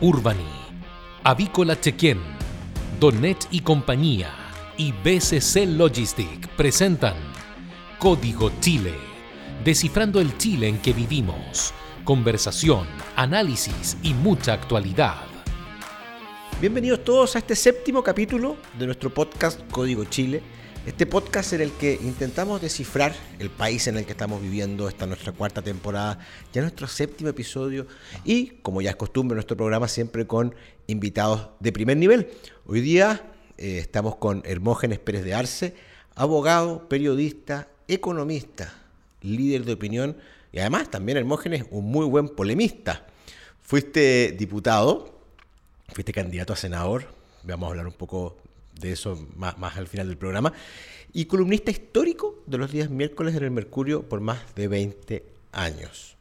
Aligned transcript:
Urbani, 0.00 0.46
Avícola 1.24 1.80
Chequén, 1.80 2.20
Donet 3.00 3.48
y 3.50 3.62
compañía 3.62 4.30
y 4.76 4.92
BCC 4.92 5.66
Logistic 5.66 6.46
presentan 6.50 7.16
Código 7.98 8.52
Chile, 8.60 8.94
descifrando 9.64 10.20
el 10.20 10.38
Chile 10.38 10.68
en 10.68 10.78
que 10.78 10.92
vivimos. 10.92 11.74
Conversación, 12.04 12.86
análisis 13.16 13.96
y 14.04 14.14
mucha 14.14 14.52
actualidad. 14.52 15.24
Bienvenidos 16.60 17.02
todos 17.02 17.34
a 17.34 17.40
este 17.40 17.56
séptimo 17.56 18.00
capítulo 18.00 18.56
de 18.78 18.86
nuestro 18.86 19.12
podcast 19.12 19.60
Código 19.72 20.04
Chile 20.04 20.44
este 20.88 21.04
podcast 21.04 21.52
en 21.52 21.60
el 21.60 21.72
que 21.72 21.98
intentamos 22.02 22.62
descifrar 22.62 23.14
el 23.38 23.50
país 23.50 23.86
en 23.88 23.98
el 23.98 24.06
que 24.06 24.12
estamos 24.12 24.40
viviendo, 24.40 24.88
esta 24.88 25.06
nuestra 25.06 25.32
cuarta 25.32 25.60
temporada, 25.60 26.18
ya 26.50 26.62
nuestro 26.62 26.86
séptimo 26.86 27.28
episodio 27.28 27.86
y, 28.24 28.46
como 28.62 28.80
ya 28.80 28.88
es 28.88 28.96
costumbre, 28.96 29.34
nuestro 29.34 29.54
programa 29.54 29.86
siempre 29.86 30.26
con 30.26 30.54
invitados 30.86 31.50
de 31.60 31.72
primer 31.72 31.98
nivel. 31.98 32.30
Hoy 32.64 32.80
día 32.80 33.32
eh, 33.58 33.76
estamos 33.80 34.16
con 34.16 34.42
Hermógenes 34.46 34.98
Pérez 34.98 35.24
de 35.24 35.34
Arce, 35.34 35.74
abogado, 36.14 36.88
periodista, 36.88 37.68
economista, 37.86 38.72
líder 39.20 39.66
de 39.66 39.74
opinión 39.74 40.16
y 40.52 40.60
además 40.60 40.90
también 40.90 41.18
Hermógenes, 41.18 41.66
un 41.70 41.84
muy 41.84 42.06
buen 42.06 42.30
polemista. 42.30 43.06
Fuiste 43.60 44.34
diputado, 44.38 45.20
fuiste 45.92 46.14
candidato 46.14 46.54
a 46.54 46.56
senador, 46.56 47.04
vamos 47.42 47.66
a 47.66 47.70
hablar 47.72 47.86
un 47.86 47.92
poco 47.92 48.38
de 48.78 48.92
eso 48.92 49.26
más, 49.36 49.76
al 49.76 49.86
final 49.86 50.08
del 50.08 50.16
programa, 50.16 50.52
y 51.12 51.24
columnista 51.24 51.70
histórico 51.70 52.42
de 52.46 52.58
los 52.58 52.70
días 52.70 52.90
miércoles 52.90 53.34
en 53.34 53.44
el 53.44 53.50
Mercurio 53.50 54.02
por 54.02 54.20
más 54.20 54.54
de 54.54 54.68
20 54.68 55.24
años. 55.52 56.16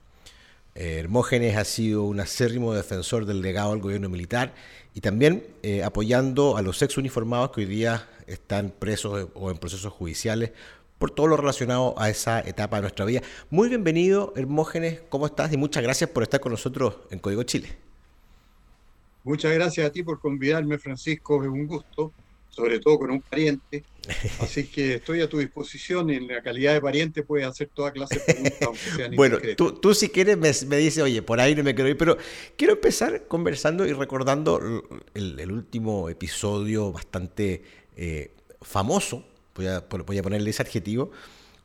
Eh, 0.76 1.00
Hermógenes 1.00 1.58
ha 1.58 1.66
sido 1.66 2.04
un 2.04 2.20
acérrimo 2.20 2.74
defensor 2.74 3.26
del 3.26 3.42
legado 3.42 3.72
del 3.72 3.82
gobierno 3.82 4.10
militar 4.10 4.54
y 4.94 5.02
también 5.02 5.44
eh, 5.64 5.84
apoyando 5.84 6.58
a 6.58 6.62
los 6.62 6.82
ex 6.82 6.98
uniformados 6.98 7.52
que 7.52 7.62
hoy 7.62 7.68
día 7.68 8.08
están 8.28 8.72
presos 8.78 9.30
o 9.34 9.52
en 9.52 9.58
procesos 9.58 9.92
judiciales 9.92 10.52
por 10.98 11.12
todo 11.12 11.28
lo 11.28 11.38
relacionado 11.38 11.94
a 11.98 12.10
esa 12.10 12.40
etapa 12.40 12.78
de 12.78 12.82
nuestra 12.82 13.06
vida. 13.06 13.22
Muy 13.50 13.70
bienvenido, 13.70 14.34
Hermógenes, 14.36 15.02
¿cómo 15.10 15.28
estás? 15.28 15.54
Y 15.54 15.58
muchas 15.58 15.84
gracias 15.84 16.10
por 16.10 16.24
estar 16.24 16.40
con 16.40 16.52
nosotros 16.52 16.98
en 17.12 17.20
Código 17.20 17.44
Chile. 17.44 17.70
Muchas 19.24 19.54
gracias 19.54 19.86
a 19.86 19.92
ti 19.92 20.04
por 20.04 20.20
convidarme, 20.20 20.78
Francisco, 20.78 21.44
es 21.44 21.50
un 21.50 21.68
gusto 21.68 22.14
sobre 22.58 22.80
todo 22.80 22.98
con 22.98 23.12
un 23.12 23.22
pariente. 23.22 23.84
Así 24.40 24.66
que 24.66 24.96
estoy 24.96 25.22
a 25.22 25.30
tu 25.30 25.38
disposición 25.38 26.10
en 26.10 26.28
la 26.28 26.42
calidad 26.42 26.74
de 26.74 26.82
pariente 26.82 27.22
puedes 27.22 27.46
hacer 27.46 27.70
toda 27.72 27.92
clase 27.92 28.16
de 28.16 28.22
preguntas, 28.22 28.62
aunque 28.62 28.80
sean 28.96 29.16
Bueno, 29.16 29.38
tú, 29.56 29.74
tú, 29.74 29.94
si 29.94 30.10
quieres 30.10 30.38
me, 30.38 30.52
me 30.68 30.78
dices, 30.78 31.04
oye, 31.04 31.22
por 31.22 31.40
ahí 31.40 31.54
no 31.54 31.64
me 31.64 31.76
quiero 31.76 31.90
ir, 31.90 31.98
pero 31.98 32.18
quiero 32.56 32.74
empezar 32.74 33.28
conversando 33.28 33.86
y 33.86 33.94
recordando 33.94 34.60
el, 35.14 35.52
último 35.52 36.10
episodio 36.10 36.92
bastante 36.92 37.62
eh, 37.96 38.32
famoso, 38.62 39.24
voy 39.54 39.68
a, 39.68 39.86
voy 40.06 40.18
a 40.18 40.24
ponerle 40.24 40.50
ese 40.50 40.64
adjetivo, 40.64 41.12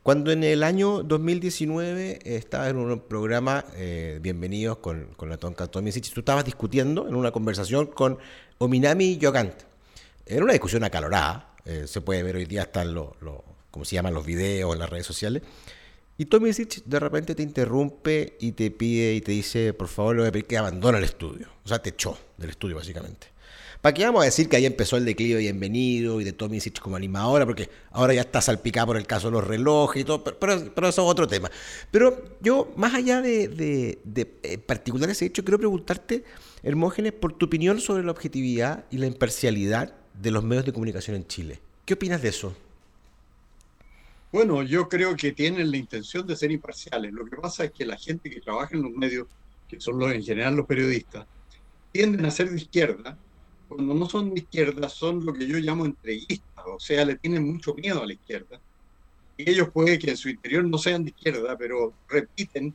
cuando 0.03 0.31
en 0.33 0.43
el 0.45 0.63
año 0.63 1.05
2019 1.05 2.19
estaba 2.25 2.69
en 2.69 2.77
un 2.77 3.01
programa, 3.01 3.65
eh, 3.77 4.19
bienvenidos 4.21 4.79
con, 4.79 5.07
con 5.17 5.31
la 5.31 5.39
Tonka 5.39 5.69
Tomisic, 5.69 6.13
tú 6.13 6.21
estabas 6.21 6.45
discutiendo 6.45 7.09
en 7.09 7.15
una 7.15 7.31
conversación 7.31 7.87
con 7.87 8.19
Ominami 8.59 9.17
Yogant 9.17 9.72
era 10.33 10.45
una 10.45 10.53
discusión 10.53 10.83
acalorada, 10.85 11.55
eh, 11.65 11.85
se 11.87 12.01
puede 12.01 12.23
ver 12.23 12.37
hoy 12.37 12.47
día 12.47 12.63
hasta 12.63 12.83
en 12.83 12.95
lo, 12.95 13.17
como 13.71 13.85
se 13.85 13.95
llaman 13.95 14.15
los 14.15 14.25
videos 14.25 14.73
en 14.73 14.79
las 14.79 14.91
redes 14.91 15.07
sociales. 15.07 15.43
Y 16.19 16.27
Tommy 16.27 16.53
Sitch 16.53 16.85
de 16.85 17.01
repente 17.01 17.35
te 17.35 17.43
interrumpe 17.43 18.37
y 18.41 18.53
te 18.53 18.71
pide 18.71 19.15
y 19.15 19.21
te 19.21 19.33
dice, 19.33 19.73
por 19.73 19.89
favor, 19.89 20.17
le 20.17 20.23
voy 20.23 20.29
a 20.29 20.33
pedir 20.33 20.47
que 20.47 20.59
abandone 20.59 20.99
el 20.99 21.05
estudio. 21.05 21.49
O 21.65 21.69
sea, 21.69 21.81
te 21.81 21.91
echó 21.91 22.19
del 22.37 22.51
estudio, 22.51 22.77
básicamente. 22.77 23.29
¿Para 23.81 23.95
qué 23.95 24.05
vamos 24.05 24.23
a 24.23 24.27
decir 24.27 24.49
que 24.49 24.57
ahí 24.57 24.65
empezó 24.65 24.97
el 24.97 25.05
declive 25.05 25.35
de 25.35 25.41
Bienvenido 25.41 26.21
y 26.21 26.25
de 26.25 26.33
Tommy 26.33 26.61
Sitch 26.61 26.79
como 26.79 26.95
animadora? 26.95 27.45
Porque 27.45 27.69
ahora 27.91 28.15
ya 28.15 28.21
está 28.21 28.41
salpicado 28.41 28.89
por 28.89 28.97
el 28.97 29.07
caso 29.09 29.29
de 29.29 29.33
los 29.33 29.45
relojes 29.45 30.03
y 30.03 30.05
todo, 30.05 30.23
pero, 30.23 30.39
pero, 30.39 30.89
eso 30.89 31.03
es 31.03 31.11
otro 31.11 31.27
tema. 31.27 31.51
Pero 31.91 32.37
yo, 32.41 32.73
más 32.77 32.95
allá 32.95 33.21
de, 33.21 33.49
de, 33.49 33.99
de 34.05 34.39
eh, 34.45 34.59
particular 34.59 35.11
ese 35.11 35.27
hecho, 35.27 35.43
quiero 35.43 35.59
preguntarte, 35.59 36.23
Hermógenes, 36.63 37.13
por 37.13 37.33
tu 37.33 37.47
opinión 37.47 37.81
sobre 37.81 38.05
la 38.05 38.13
objetividad 38.13 38.85
y 38.93 38.99
la 38.99 39.07
imparcialidad 39.07 39.97
de 40.15 40.31
los 40.31 40.45
medios 40.45 40.65
de 40.65 40.73
comunicación 40.73 41.17
en 41.17 41.27
Chile. 41.27 41.61
¿Qué 41.85 41.95
opinas 41.95 42.23
de 42.23 42.29
eso? 42.29 42.55
Bueno, 44.33 44.63
yo 44.63 44.89
creo 44.89 45.15
que 45.15 45.33
tienen 45.33 45.71
la 45.71 45.77
intención 45.77 46.27
de 46.27 46.37
ser 46.37 46.51
imparciales. 46.51 47.13
Lo 47.13 47.27
que 47.27 47.37
pasa 47.37 47.65
es 47.65 47.73
que 47.73 47.85
la 47.85 47.99
gente 47.99 48.31
que 48.31 48.41
trabaja 48.41 48.75
en 48.75 48.83
los 48.83 48.93
medios, 48.93 49.27
que 49.69 49.79
son 49.79 50.03
en 50.11 50.23
general 50.23 50.57
los 50.57 50.67
periodistas, 50.67 51.27
tienden 51.93 52.25
a 52.25 52.31
ser 52.31 52.49
de 52.51 52.57
izquierda. 52.57 53.19
Cuando 53.69 53.95
no 53.95 54.09
son 54.09 54.33
de 54.33 54.41
izquierda, 54.41 54.89
son 54.89 55.25
lo 55.25 55.35
que 55.35 55.47
yo 55.47 55.59
llamo 55.59 55.85
entreguistas, 55.85 56.65
o 56.67 56.81
sea, 56.81 57.05
le 57.05 57.17
tienen 57.17 57.45
mucho 57.45 57.75
miedo 57.75 58.03
a 58.03 58.07
la 58.07 58.15
izquierda. 58.15 58.59
Y 59.37 59.51
ellos 59.51 59.69
puede 59.71 59.99
que 59.99 60.11
en 60.11 60.17
su 60.17 60.29
interior 60.31 60.65
no 60.65 60.79
sean 60.79 61.05
de 61.05 61.11
izquierda, 61.11 61.57
pero 61.59 61.93
repiten 62.09 62.75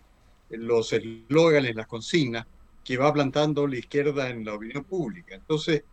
los 0.50 0.94
eslóganes, 0.94 1.76
las 1.76 1.88
consignas 1.88 2.46
que 2.84 2.98
va 2.98 3.14
plantando 3.14 3.68
la 3.68 3.78
izquierda 3.78 4.30
en 4.30 4.46
la 4.46 4.54
opinión 4.54 4.84
pública. 4.84 5.36
Entonces, 5.36 5.84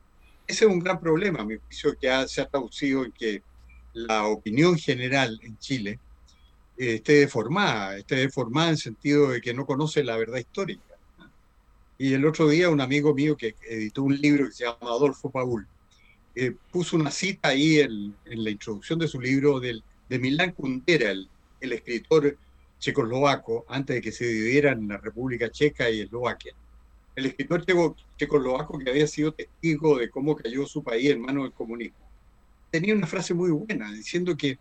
ese 0.46 0.64
es 0.66 0.70
un 0.70 0.78
gran 0.78 1.00
problema, 1.00 1.44
mi 1.44 1.56
juicio, 1.56 1.96
que 1.98 2.08
se 2.28 2.40
ha 2.40 2.48
traducido 2.48 3.04
en 3.04 3.12
que 3.12 3.42
la 3.92 4.26
opinión 4.26 4.76
general 4.76 5.38
en 5.42 5.58
Chile 5.58 5.98
eh, 6.76 6.96
esté 6.96 7.14
deformada, 7.14 7.96
esté 7.96 8.16
deformada 8.16 8.70
en 8.70 8.76
sentido 8.76 9.30
de 9.30 9.40
que 9.40 9.54
no 9.54 9.64
conoce 9.64 10.04
la 10.04 10.16
verdad 10.16 10.38
histórica. 10.38 10.82
Y 11.96 12.12
el 12.12 12.26
otro 12.26 12.48
día 12.48 12.70
un 12.70 12.80
amigo 12.80 13.14
mío 13.14 13.36
que 13.36 13.54
editó 13.68 14.02
un 14.02 14.20
libro 14.20 14.46
que 14.46 14.52
se 14.52 14.64
llama 14.64 14.78
Adolfo 14.82 15.30
Paul, 15.30 15.66
eh, 16.34 16.52
puso 16.72 16.96
una 16.96 17.12
cita 17.12 17.50
ahí 17.50 17.78
en, 17.78 18.14
la 18.24 18.50
introducción 18.50 18.98
de 18.98 19.06
su 19.06 19.20
libro 19.20 19.60
del, 19.60 19.82
de 20.08 20.18
Milán 20.18 20.52
Kundera, 20.52 21.12
el, 21.12 21.28
el 21.60 21.72
escritor 21.72 22.36
checoslovaco, 22.80 23.64
antes 23.68 23.94
de 23.96 24.02
que 24.02 24.12
se 24.12 24.26
dividieran 24.26 24.88
la 24.88 24.98
República 24.98 25.50
Checa 25.50 25.88
y 25.88 26.00
Eslovaquia 26.00 26.54
el 27.16 27.26
escritor 27.26 27.64
checoslovaco 28.16 28.78
que 28.78 28.90
había 28.90 29.06
sido 29.06 29.32
testigo 29.32 29.98
de 29.98 30.10
cómo 30.10 30.34
cayó 30.34 30.66
su 30.66 30.82
país 30.82 31.10
en 31.10 31.20
manos 31.20 31.44
del 31.44 31.52
comunismo, 31.52 31.96
tenía 32.70 32.94
una 32.94 33.06
frase 33.06 33.34
muy 33.34 33.50
buena 33.50 33.92
diciendo 33.92 34.36
que 34.36 34.58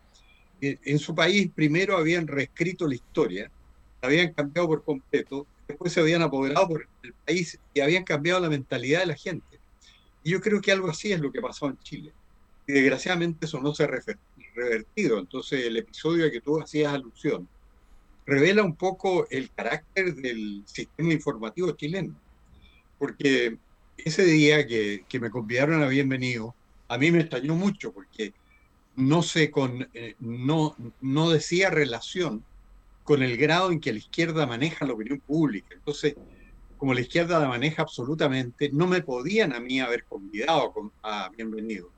en 0.61 0.99
su 0.99 1.13
país 1.13 1.49
primero 1.53 1.97
habían 1.97 2.27
reescrito 2.27 2.87
la 2.87 2.95
historia, 2.95 3.51
la 4.01 4.07
habían 4.07 4.33
cambiado 4.33 4.67
por 4.67 4.83
completo, 4.83 5.47
después 5.67 5.91
se 5.91 5.99
habían 5.99 6.21
apoderado 6.21 6.69
por 6.69 6.87
el 7.01 7.13
país 7.25 7.59
y 7.73 7.81
habían 7.81 8.03
cambiado 8.03 8.39
la 8.39 8.49
mentalidad 8.49 9.01
de 9.01 9.07
la 9.07 9.15
gente. 9.15 9.59
Y 10.23 10.31
yo 10.31 10.39
creo 10.39 10.61
que 10.61 10.71
algo 10.71 10.89
así 10.89 11.11
es 11.11 11.19
lo 11.19 11.31
que 11.31 11.41
pasó 11.41 11.67
en 11.67 11.77
Chile. 11.79 12.13
Y 12.65 12.71
desgraciadamente 12.71 13.45
eso 13.45 13.59
no 13.59 13.73
se 13.73 13.83
ha 13.83 13.87
revertido. 13.87 15.19
Entonces 15.19 15.65
el 15.65 15.75
episodio 15.75 16.25
a 16.25 16.31
que 16.31 16.39
tú 16.39 16.61
hacías 16.61 16.93
alusión 16.93 17.49
revela 18.25 18.63
un 18.63 18.75
poco 18.75 19.27
el 19.29 19.51
carácter 19.51 20.15
del 20.15 20.63
sistema 20.65 21.11
informativo 21.11 21.71
chileno 21.71 22.15
porque 22.97 23.57
ese 23.97 24.23
día 24.25 24.65
que, 24.67 25.05
me 25.19 25.29
convidaron 25.29 25.83
a 25.83 25.87
Bienvenido, 25.87 26.55
a 26.87 26.97
mí 26.97 27.11
me 27.11 27.21
extrañó 27.21 27.55
mucho 27.55 27.91
porque 27.91 28.33
no, 28.95 29.23
sé 29.23 29.51
con, 29.51 29.87
eh, 29.93 30.15
no, 30.19 30.75
no 31.01 31.29
decía 31.29 31.69
relación 31.69 32.43
con 33.03 33.21
el 33.23 33.37
grado 33.37 33.71
en 33.71 33.79
que 33.79 33.91
la 33.91 33.99
izquierda 33.99 34.45
maneja 34.45 34.85
la 34.85 34.93
opinión 34.93 35.19
pública. 35.19 35.69
Entonces, 35.73 36.15
como 36.77 36.93
la 36.93 37.01
izquierda 37.01 37.39
la 37.39 37.47
maneja 37.47 37.81
absolutamente, 37.81 38.69
no 38.71 38.87
me 38.87 39.01
podían 39.01 39.53
a 39.53 39.59
mí 39.59 39.79
haber 39.79 40.05
convidado 40.05 40.91
a 41.01 41.29
Bienvenido. 41.29 41.89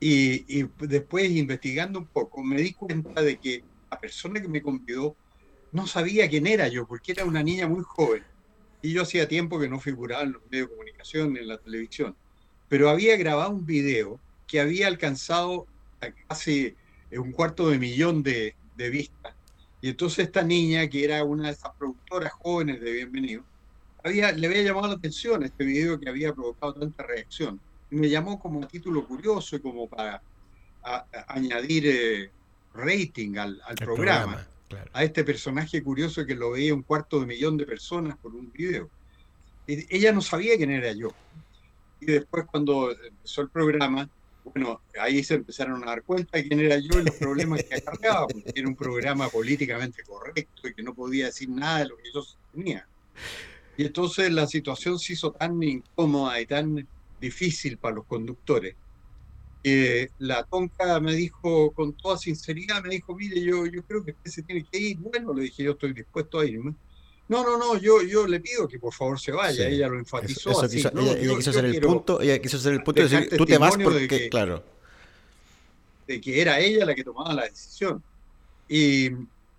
Y, 0.00 0.60
y, 0.60 0.68
después, 0.86 1.30
investigando 1.30 1.98
un 1.98 2.06
poco, 2.06 2.42
me 2.42 2.60
di 2.60 2.72
cuenta 2.72 3.20
de 3.22 3.38
que 3.38 3.64
la 3.90 3.98
persona 3.98 4.40
que 4.40 4.48
me 4.48 4.62
convidó 4.62 5.16
no 5.72 5.86
sabía 5.86 6.28
quién 6.28 6.46
era 6.46 6.68
yo, 6.68 6.86
porque 6.86 7.12
era 7.12 7.24
una 7.24 7.42
niña 7.42 7.66
muy 7.66 7.82
joven 7.82 8.22
y 8.82 8.92
yo 8.92 9.02
hacía 9.02 9.28
tiempo 9.28 9.58
que 9.58 9.68
no 9.68 9.80
figuraba 9.80 10.22
en 10.22 10.32
los 10.32 10.42
medios 10.50 10.68
de 10.68 10.74
comunicación, 10.74 11.36
en 11.36 11.48
la 11.48 11.58
televisión, 11.58 12.14
pero 12.68 12.90
había 12.90 13.16
grabado 13.16 13.50
un 13.50 13.66
video 13.66 14.20
que 14.46 14.60
había 14.60 14.86
alcanzado 14.86 15.66
casi 16.28 16.74
un 17.10 17.32
cuarto 17.32 17.68
de 17.70 17.78
millón 17.78 18.22
de, 18.22 18.54
de 18.76 18.90
vistas. 18.90 19.34
Y 19.80 19.90
entonces 19.90 20.26
esta 20.26 20.42
niña, 20.42 20.88
que 20.88 21.04
era 21.04 21.22
una 21.24 21.46
de 21.46 21.52
esas 21.52 21.72
productoras 21.78 22.32
jóvenes 22.32 22.80
de 22.80 22.92
Bienvenido, 22.92 23.42
había, 24.02 24.32
le 24.32 24.46
había 24.46 24.62
llamado 24.62 24.88
la 24.88 24.94
atención 24.94 25.42
este 25.42 25.64
video 25.64 25.98
que 25.98 26.08
había 26.08 26.32
provocado 26.32 26.74
tanta 26.74 27.04
reacción. 27.04 27.60
Y 27.90 27.96
me 27.96 28.08
llamó 28.08 28.38
como 28.38 28.62
a 28.62 28.68
título 28.68 29.06
curioso 29.06 29.56
y 29.56 29.60
como 29.60 29.88
para 29.88 30.22
añadir 31.28 31.86
eh, 31.86 32.30
rating 32.74 33.36
al, 33.36 33.60
al 33.66 33.76
programa 33.76 34.46
a 34.92 35.04
este 35.04 35.24
personaje 35.24 35.82
curioso 35.82 36.24
que 36.26 36.34
lo 36.34 36.52
veía 36.52 36.74
un 36.74 36.82
cuarto 36.82 37.20
de 37.20 37.26
millón 37.26 37.56
de 37.56 37.66
personas 37.66 38.16
por 38.18 38.34
un 38.34 38.52
video. 38.52 38.90
ella 39.66 40.12
no 40.12 40.20
sabía 40.20 40.56
quién 40.56 40.70
era 40.70 40.92
yo. 40.92 41.12
Y 42.00 42.06
después 42.06 42.44
cuando 42.46 42.92
empezó 42.92 43.42
el 43.42 43.50
programa, 43.50 44.08
bueno, 44.44 44.80
ahí 45.00 45.22
se 45.24 45.34
empezaron 45.34 45.82
a 45.82 45.86
dar 45.86 46.02
cuenta 46.02 46.38
de 46.38 46.46
quién 46.46 46.60
era 46.60 46.78
yo 46.78 47.00
y 47.00 47.04
los 47.04 47.16
problemas 47.16 47.62
que 47.64 47.74
acarreaba, 47.74 48.26
porque 48.26 48.52
era 48.54 48.68
un 48.68 48.76
programa 48.76 49.28
políticamente 49.28 50.02
correcto 50.04 50.68
y 50.68 50.74
que 50.74 50.82
no 50.82 50.94
podía 50.94 51.26
decir 51.26 51.48
nada 51.48 51.80
de 51.80 51.88
lo 51.88 51.96
que 51.96 52.10
yo 52.12 52.24
tenía. 52.52 52.86
Y 53.76 53.84
entonces 53.84 54.32
la 54.32 54.46
situación 54.46 54.98
se 54.98 55.12
hizo 55.12 55.32
tan 55.32 55.62
incómoda 55.62 56.40
y 56.40 56.46
tan 56.46 56.86
difícil 57.20 57.78
para 57.78 57.96
los 57.96 58.06
conductores. 58.06 58.74
Que 59.62 60.10
la 60.18 60.44
tonca 60.44 61.00
me 61.00 61.14
dijo 61.14 61.72
con 61.72 61.92
toda 61.94 62.16
sinceridad, 62.16 62.82
me 62.82 62.90
dijo, 62.90 63.14
mire, 63.16 63.40
yo, 63.42 63.66
yo 63.66 63.82
creo 63.82 64.04
que 64.04 64.12
usted 64.12 64.30
se 64.30 64.42
tiene 64.42 64.64
que 64.70 64.78
ir. 64.78 64.96
Bueno, 64.98 65.34
le 65.34 65.42
dije, 65.42 65.62
yo 65.64 65.72
estoy 65.72 65.92
dispuesto 65.92 66.38
a 66.40 66.46
irme. 66.46 66.74
No, 67.28 67.42
no, 67.44 67.58
no, 67.58 67.76
yo, 67.76 68.00
yo 68.02 68.26
le 68.26 68.40
pido 68.40 68.66
que 68.66 68.78
por 68.78 68.94
favor 68.94 69.20
se 69.20 69.32
vaya. 69.32 69.68
Ella 69.68 69.88
lo 69.88 69.98
enfatizó. 69.98 70.50
Eso, 70.50 70.62
así. 70.62 70.76
quiso, 70.76 70.90
No, 70.94 71.02
ella, 71.02 71.20
yo- 71.20 71.36
quiso 71.36 71.50
hacer 71.50 71.64
el 71.66 71.80
punto, 71.80 72.20
ella 72.20 72.38
quiso 72.40 72.56
hacer 72.56 72.72
el 72.72 72.82
punto 72.82 73.02
de 73.02 73.08
decir, 73.08 73.36
tú 73.36 73.44
te 73.44 73.58
vas 73.58 73.76
de 73.76 73.84
porque, 73.84 74.08
que- 74.08 74.28
claro. 74.30 74.64
de 76.06 76.20
que 76.20 76.40
era 76.40 76.58
ella 76.60 76.86
la 76.86 76.94
que 76.94 77.04
tomaba 77.04 77.34
la 77.34 77.44
decisión. 77.44 78.02
Y 78.68 79.10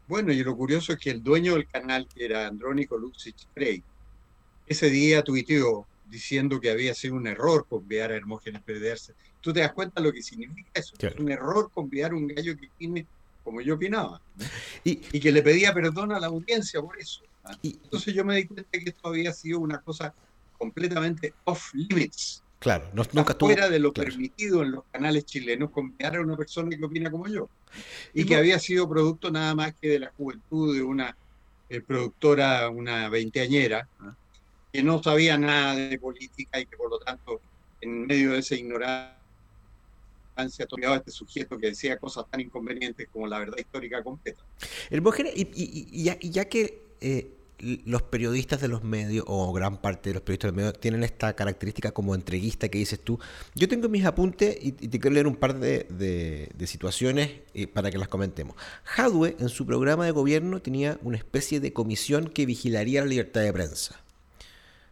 bueno, 0.08 0.32
y 0.34 0.44
lo 0.44 0.56
curioso 0.58 0.94
es 0.94 1.00
que 1.00 1.12
el 1.12 1.22
dueño 1.22 1.54
del 1.54 1.68
canal, 1.68 2.08
que 2.08 2.26
era 2.26 2.48
Andrónico 2.48 2.98
Luxich 2.98 3.46
Frey, 3.54 3.84
ese 4.66 4.90
día 4.90 5.24
tuiteó 5.24 5.86
diciendo 6.10 6.60
que 6.60 6.72
había 6.72 6.94
sido 6.94 7.16
un 7.16 7.28
error 7.28 7.66
conviar 7.68 8.12
a 8.12 8.16
Hermógenes 8.16 8.62
Pérez. 8.64 9.14
¿Tú 9.42 9.54
te 9.54 9.60
das 9.62 9.74
cuenta 9.74 10.02
lo 10.02 10.12
que 10.12 10.22
significa 10.22 10.72
eso? 10.74 10.96
Claro. 10.98 11.16
Es 11.16 11.22
un 11.22 11.32
error 11.32 11.70
conviar 11.74 12.14
un 12.14 12.28
gallo 12.28 12.56
que 12.58 12.70
tiene 12.78 13.08
como 13.44 13.62
yo 13.62 13.76
opinaba. 13.76 14.22
Y, 14.84 15.02
Y 15.12 15.20
que 15.20 15.32
le 15.32 15.42
pedía 15.42 15.74
perdón 15.74 16.12
a 16.12 16.20
la 16.20 16.28
audiencia 16.28 16.82
por 16.82 17.00
eso. 17.00 17.22
y- 17.62 17.80
Entonces 17.84 18.14
yo 18.14 18.26
me 18.26 18.36
di 18.36 18.46
cuenta 18.48 18.70
que 18.72 18.90
esto 18.90 19.08
había 19.08 19.32
sido 19.34 19.60
una 19.60 19.82
cosa 19.82 20.14
completamente 20.58 21.34
off 21.46 21.74
limits, 21.74 22.44
claro, 22.60 22.90
no- 22.94 23.04
nunca 23.14 23.34
fuera 23.40 23.70
de 23.70 23.80
lo 23.80 23.94
claro. 23.94 24.10
permitido 24.10 24.62
en 24.62 24.72
los 24.72 24.84
canales 24.92 25.26
chilenos 25.26 25.72
conviar 25.72 26.18
a 26.18 26.22
una 26.22 26.36
persona 26.36 26.70
que 26.76 26.84
opina 26.84 27.10
como 27.10 27.28
yo. 27.28 27.50
Y 28.14 28.22
Y 28.22 28.26
que 28.26 28.34
no- 28.34 28.40
había 28.42 28.60
sido 28.60 28.90
producto 28.90 29.32
nada 29.32 29.56
más 29.56 29.74
que 29.80 29.88
de 29.88 30.00
la 30.00 30.12
juventud 30.18 30.76
de 30.76 30.82
una 30.84 31.16
eh, 31.70 31.82
productora, 31.82 32.68
una 32.70 33.10
veinteañera. 33.10 33.88
Que 34.72 34.84
no 34.84 35.02
sabía 35.02 35.38
nada 35.38 35.76
de 35.76 35.98
política 36.00 36.60
y 36.60 36.66
que 36.66 36.78
por 36.78 36.90
lo 36.90 37.00
tanto, 37.00 37.42
en 37.82 38.06
medio 38.06 38.32
de 38.34 38.40
esa 38.40 38.56
ignorancia, 38.56 39.16
tomaba 40.70 40.98
este 40.98 41.12
sujeto 41.12 41.58
que 41.58 41.68
decía 41.68 41.98
cosas 41.98 42.26
tan 42.30 42.40
inconvenientes 42.40 43.08
como 43.12 43.28
la 43.28 43.40
verdad 43.40 43.58
histórica 43.58 44.02
completa. 44.04 44.42
Hermógenes, 44.90 45.34
y, 45.36 45.42
y- 45.42 45.88
y 45.92 46.04
ya, 46.06 46.18
y 46.22 46.30
ya 46.30 46.46
que 46.46 46.82
eh, 47.02 47.34
los 47.86 48.04
periodistas 48.04 48.62
de 48.62 48.70
los 48.70 48.84
medios, 48.86 49.26
o 49.28 49.52
gran 49.52 49.82
parte 49.82 50.12
de 50.12 50.14
los 50.14 50.22
periodistas 50.24 50.48
de 50.48 50.52
los 50.52 50.56
medios, 50.56 50.80
tienen 50.80 51.04
esta 51.04 51.36
característica 51.36 51.92
como 51.92 52.16
entreguista 52.16 52.70
que 52.70 52.78
dices 52.78 53.00
tú, 53.04 53.20
yo 53.54 53.68
tengo 53.68 53.90
mis 53.90 54.06
apuntes 54.06 54.58
y, 54.62 54.72
te 54.72 54.98
quiero 55.00 55.14
leer 55.16 55.28
un 55.28 55.36
par 55.36 55.60
de, 55.60 55.86
de- 55.90 56.50
de 56.56 56.68
situaciones 56.68 57.32
eh, 57.54 57.68
para 57.68 57.92
que 57.92 57.98
las 57.98 58.08
comentemos. 58.08 58.56
Hadwe, 58.96 59.36
en 59.40 59.50
su 59.50 59.66
programa 59.66 60.06
de 60.06 60.12
gobierno, 60.12 60.62
tenía 60.62 60.98
una 61.02 61.18
especie 61.18 61.60
de 61.60 61.74
comisión 61.74 62.30
que 62.30 62.46
vigilaría 62.46 63.02
la 63.02 63.08
libertad 63.08 63.42
de 63.42 63.52
prensa. 63.52 64.00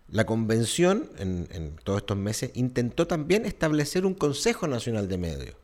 La 0.09 0.25
convención, 0.25 1.09
en, 1.19 1.75
todos 1.83 1.99
estos 1.99 2.17
meses, 2.17 2.51
intentó 2.53 3.07
también 3.07 3.45
establecer 3.45 4.05
un 4.05 4.13
Consejo 4.13 4.67
Nacional 4.67 5.09
de 5.09 5.17
Medios. 5.17 5.55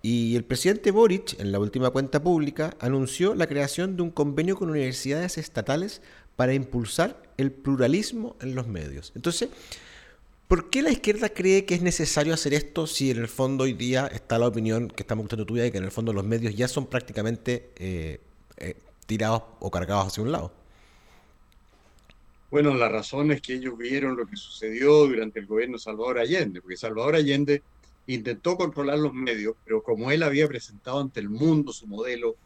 Y 0.00 0.36
el 0.36 0.44
presidente 0.44 0.92
Boric, 0.92 1.38
en 1.40 1.50
la 1.50 1.58
última 1.58 1.90
cuenta 1.90 2.22
pública, 2.22 2.76
anunció 2.78 3.34
la 3.34 3.48
creación 3.48 3.96
de 3.96 4.02
un 4.02 4.10
convenio 4.12 4.56
con 4.56 4.70
universidades 4.70 5.38
estatales 5.38 6.02
para 6.36 6.54
impulsar 6.54 7.20
el 7.36 7.50
pluralismo 7.50 8.36
en 8.40 8.54
los 8.54 8.68
medios. 8.68 9.10
Entonces, 9.16 9.48
¿por 10.46 10.70
qué 10.70 10.82
la 10.82 10.90
izquierda 10.90 11.28
cree 11.30 11.64
que 11.64 11.74
es 11.74 11.82
necesario 11.82 12.32
hacer 12.34 12.54
esto 12.54 12.86
si 12.86 13.10
en 13.10 13.18
el 13.18 13.26
fondo 13.26 13.64
hoy 13.64 13.72
día 13.72 14.06
está 14.06 14.38
la 14.38 14.46
opinión 14.46 14.86
que 14.86 15.02
estamos 15.02 15.24
escuchando 15.24 15.46
tuya 15.46 15.64
de 15.64 15.72
que 15.72 15.78
en 15.78 15.84
el 15.84 15.90
fondo 15.90 16.12
los 16.12 16.24
medios 16.24 16.54
ya 16.54 16.68
son 16.68 16.86
prácticamente 16.86 17.72
eh, 17.74 18.20
eh, 18.58 18.76
tirados 19.06 19.42
o 19.58 19.68
cargados 19.72 20.06
hacia 20.06 20.22
un 20.22 20.30
lado? 20.30 20.52
Bueno, 22.50 22.74
la 22.74 22.88
razón 22.88 23.30
es 23.30 23.42
que 23.42 23.54
ellos 23.54 23.76
vieron 23.76 24.16
lo 24.16 24.26
que 24.26 24.36
sucedió 24.36 25.06
durante 25.06 25.38
el 25.40 25.46
gobierno 25.46 25.74
de 25.76 25.80
Salvador 25.82 26.18
Allende, 26.18 26.62
porque 26.62 26.76
Salvador 26.78 27.16
Allende 27.16 27.62
intentó 28.06 28.56
controlar 28.56 28.98
los 28.98 29.12
medios, 29.12 29.56
pero 29.64 29.82
como 29.82 30.10
él 30.10 30.22
había 30.22 30.48
presentado 30.48 31.00
ante 31.00 31.20
el 31.20 31.28
mundo 31.28 31.72
su 31.74 31.86
modelo 31.86 32.38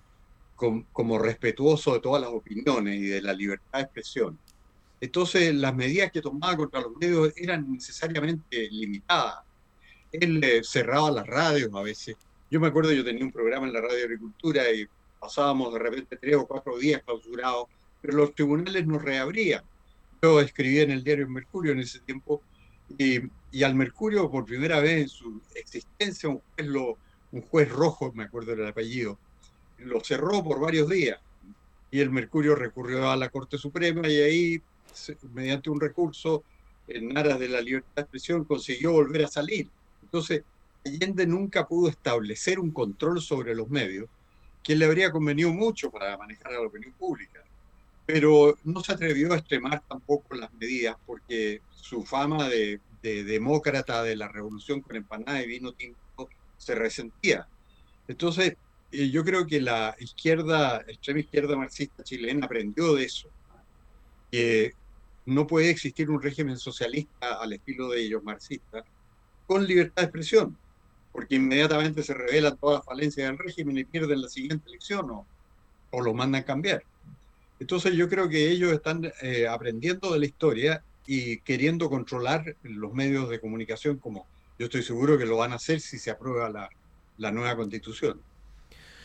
com- 0.57 0.87
como 0.93 1.19
respetuoso 1.21 1.95
de 1.95 2.01
todas 2.01 2.21
las 2.23 2.31
opiniones 2.33 2.97
y 2.97 3.07
de 3.07 3.23
la 3.23 3.33
libertad 3.33 3.79
de 3.79 3.85
expresión, 3.85 4.41
entonces 5.01 5.55
las 5.55 5.75
medidas 5.75 6.11
que 6.13 6.21
tomaba 6.23 6.57
contra 6.57 6.81
los 6.81 6.93
medios 6.97 7.33
eran 7.37 7.71
necesariamente 7.73 8.69
limitadas. 8.71 9.45
Él 10.13 10.43
eh, 10.45 10.63
cerraba 10.65 11.11
las 11.11 11.27
radios 11.27 11.71
a 11.75 11.83
veces. 11.83 12.17
Yo 12.51 12.61
me 12.61 12.69
acuerdo, 12.69 12.93
yo 12.93 13.05
tenía 13.05 13.25
un 13.25 13.33
programa 13.33 13.67
en 13.67 13.73
la 13.73 13.81
radio 13.81 14.05
agricultura 14.05 14.71
y 14.73 14.87
pasábamos 15.19 15.73
de 15.73 15.79
repente 15.81 16.17
tres 16.19 16.37
o 16.37 16.47
cuatro 16.47 16.79
días 16.79 17.03
clausurados, 17.05 17.67
pero 18.01 18.17
los 18.19 18.35
tribunales 18.35 18.87
nos 18.87 19.03
reabrían. 19.03 19.65
Yo 20.25 20.39
escribía 20.39 20.83
en 20.83 20.93
el 20.93 21.03
diario 21.03 21.29
Mercurio 21.29 21.73
en 21.73 21.81
ese 21.81 21.99
tiempo 21.99 22.43
y, 22.97 23.19
al 23.65 23.75
Mercurio 23.75 24.31
por 24.31 24.45
primera 24.45 24.79
vez 24.79 25.03
en 25.03 25.09
su 25.09 25.41
existencia 25.57 26.29
un 26.29 26.41
juez, 26.55 26.69
un 27.33 27.43
juez 27.43 27.69
rojo, 27.69 28.13
me 28.15 28.23
acuerdo 28.23 28.55
del 28.55 28.69
apellido, 28.69 29.19
lo 29.79 29.99
cerró 30.05 30.45
por 30.45 30.61
varios 30.61 30.89
días 30.89 31.19
y 31.91 31.99
el 31.99 32.11
Mercurio 32.11 32.55
recurrió 32.55 33.11
a 33.11 33.17
la 33.17 33.31
Corte 33.31 33.59
Suprema 33.59 34.09
y 34.09 34.21
ahí, 34.21 34.63
mediante 35.33 35.71
un 35.71 35.81
recurso 35.81 36.45
en 36.87 37.19
aras 37.19 37.41
de 37.41 37.49
la 37.49 37.61
libertad 37.61 37.91
de 37.97 38.03
expresión, 38.03 38.45
consiguió 38.45 38.93
volver 38.93 39.25
a 39.25 39.29
salir. 39.29 39.69
Entonces, 40.05 40.45
Allende 40.87 41.27
nunca 41.27 41.67
pudo 41.67 41.89
establecer 41.89 42.61
un 42.61 42.71
control 42.71 43.21
sobre 43.21 43.57
los 43.57 43.69
medios 43.69 44.09
que 44.63 44.77
le 44.77 44.85
habría 44.85 45.11
convenido 45.11 45.53
mucho 45.53 45.91
para 45.91 46.17
manejar 46.17 46.53
a 46.53 46.61
la 46.61 46.69
opinión 46.69 46.93
pública 46.93 47.42
pero 48.05 48.57
no 48.65 48.81
se 48.83 48.93
atrevió 48.93 49.33
a 49.33 49.37
extremar 49.37 49.83
tampoco 49.89 50.35
las 50.35 50.53
medidas 50.55 50.97
porque 51.07 51.63
su 51.71 52.05
fama 52.05 52.49
de, 52.49 52.83
de 53.03 53.25
demócrata 53.25 54.03
de 54.03 54.17
la 54.17 54.29
revolución 54.29 54.83
con 54.83 54.97
empanada 54.97 55.43
y 55.43 55.49
vino 55.49 55.73
tinto 55.75 56.33
se 56.57 56.75
resentía. 56.75 57.49
Entonces, 58.07 58.57
eh, 58.91 59.11
yo 59.11 59.25
creo 59.25 59.47
que 59.47 59.61
la 59.61 59.97
izquierda, 59.99 60.83
extrema 60.89 61.21
izquierda 61.21 61.57
marxista 61.57 62.05
chilena 62.05 62.47
aprendió 62.47 62.95
de 62.95 63.05
eso, 63.05 63.33
que 64.31 64.73
no 65.27 65.47
puede 65.47 65.71
existir 65.71 66.11
un 66.11 66.23
régimen 66.23 66.57
socialista 66.59 67.41
al 67.41 67.53
estilo 67.53 67.91
de 67.91 68.03
ellos 68.03 68.23
marxistas 68.25 68.85
con 69.47 69.67
libertad 69.67 70.03
de 70.03 70.07
expresión, 70.07 70.61
porque 71.13 71.37
inmediatamente 71.37 72.03
se 72.03 72.15
revelan 72.15 72.59
todas 72.59 72.79
las 72.81 72.87
falencias 72.87 73.29
del 73.29 73.39
régimen 73.39 73.79
y 73.79 73.85
pierden 73.87 74.23
la 74.23 74.29
siguiente 74.29 74.69
elección 74.71 75.11
o, 75.11 75.29
o 75.91 76.03
lo 76.03 76.15
mandan 76.15 76.45
cambiar. 76.45 76.85
Entonces 77.61 77.95
yo 77.95 78.09
creo 78.09 78.29
que 78.29 78.51
ellos 78.51 78.73
están 78.73 79.13
eh, 79.23 79.47
aprendiendo 79.47 80.13
de 80.13 80.19
la 80.19 80.27
historia 80.27 80.85
y 81.07 81.39
queriendo 81.39 81.89
controlar 81.89 82.57
los 82.63 82.93
medios 82.93 83.29
de 83.29 83.41
comunicación 83.41 83.99
como 83.99 84.27
yo 84.59 84.67
estoy 84.67 84.83
seguro 84.83 85.19
que 85.19 85.27
lo 85.27 85.37
van 85.37 85.53
a 85.53 85.57
hacer 85.57 85.81
si 85.81 85.99
se 85.99 86.11
aprueba 86.11 86.49
la, 87.19 87.31
nueva 87.33 87.57
constitución, 87.57 88.21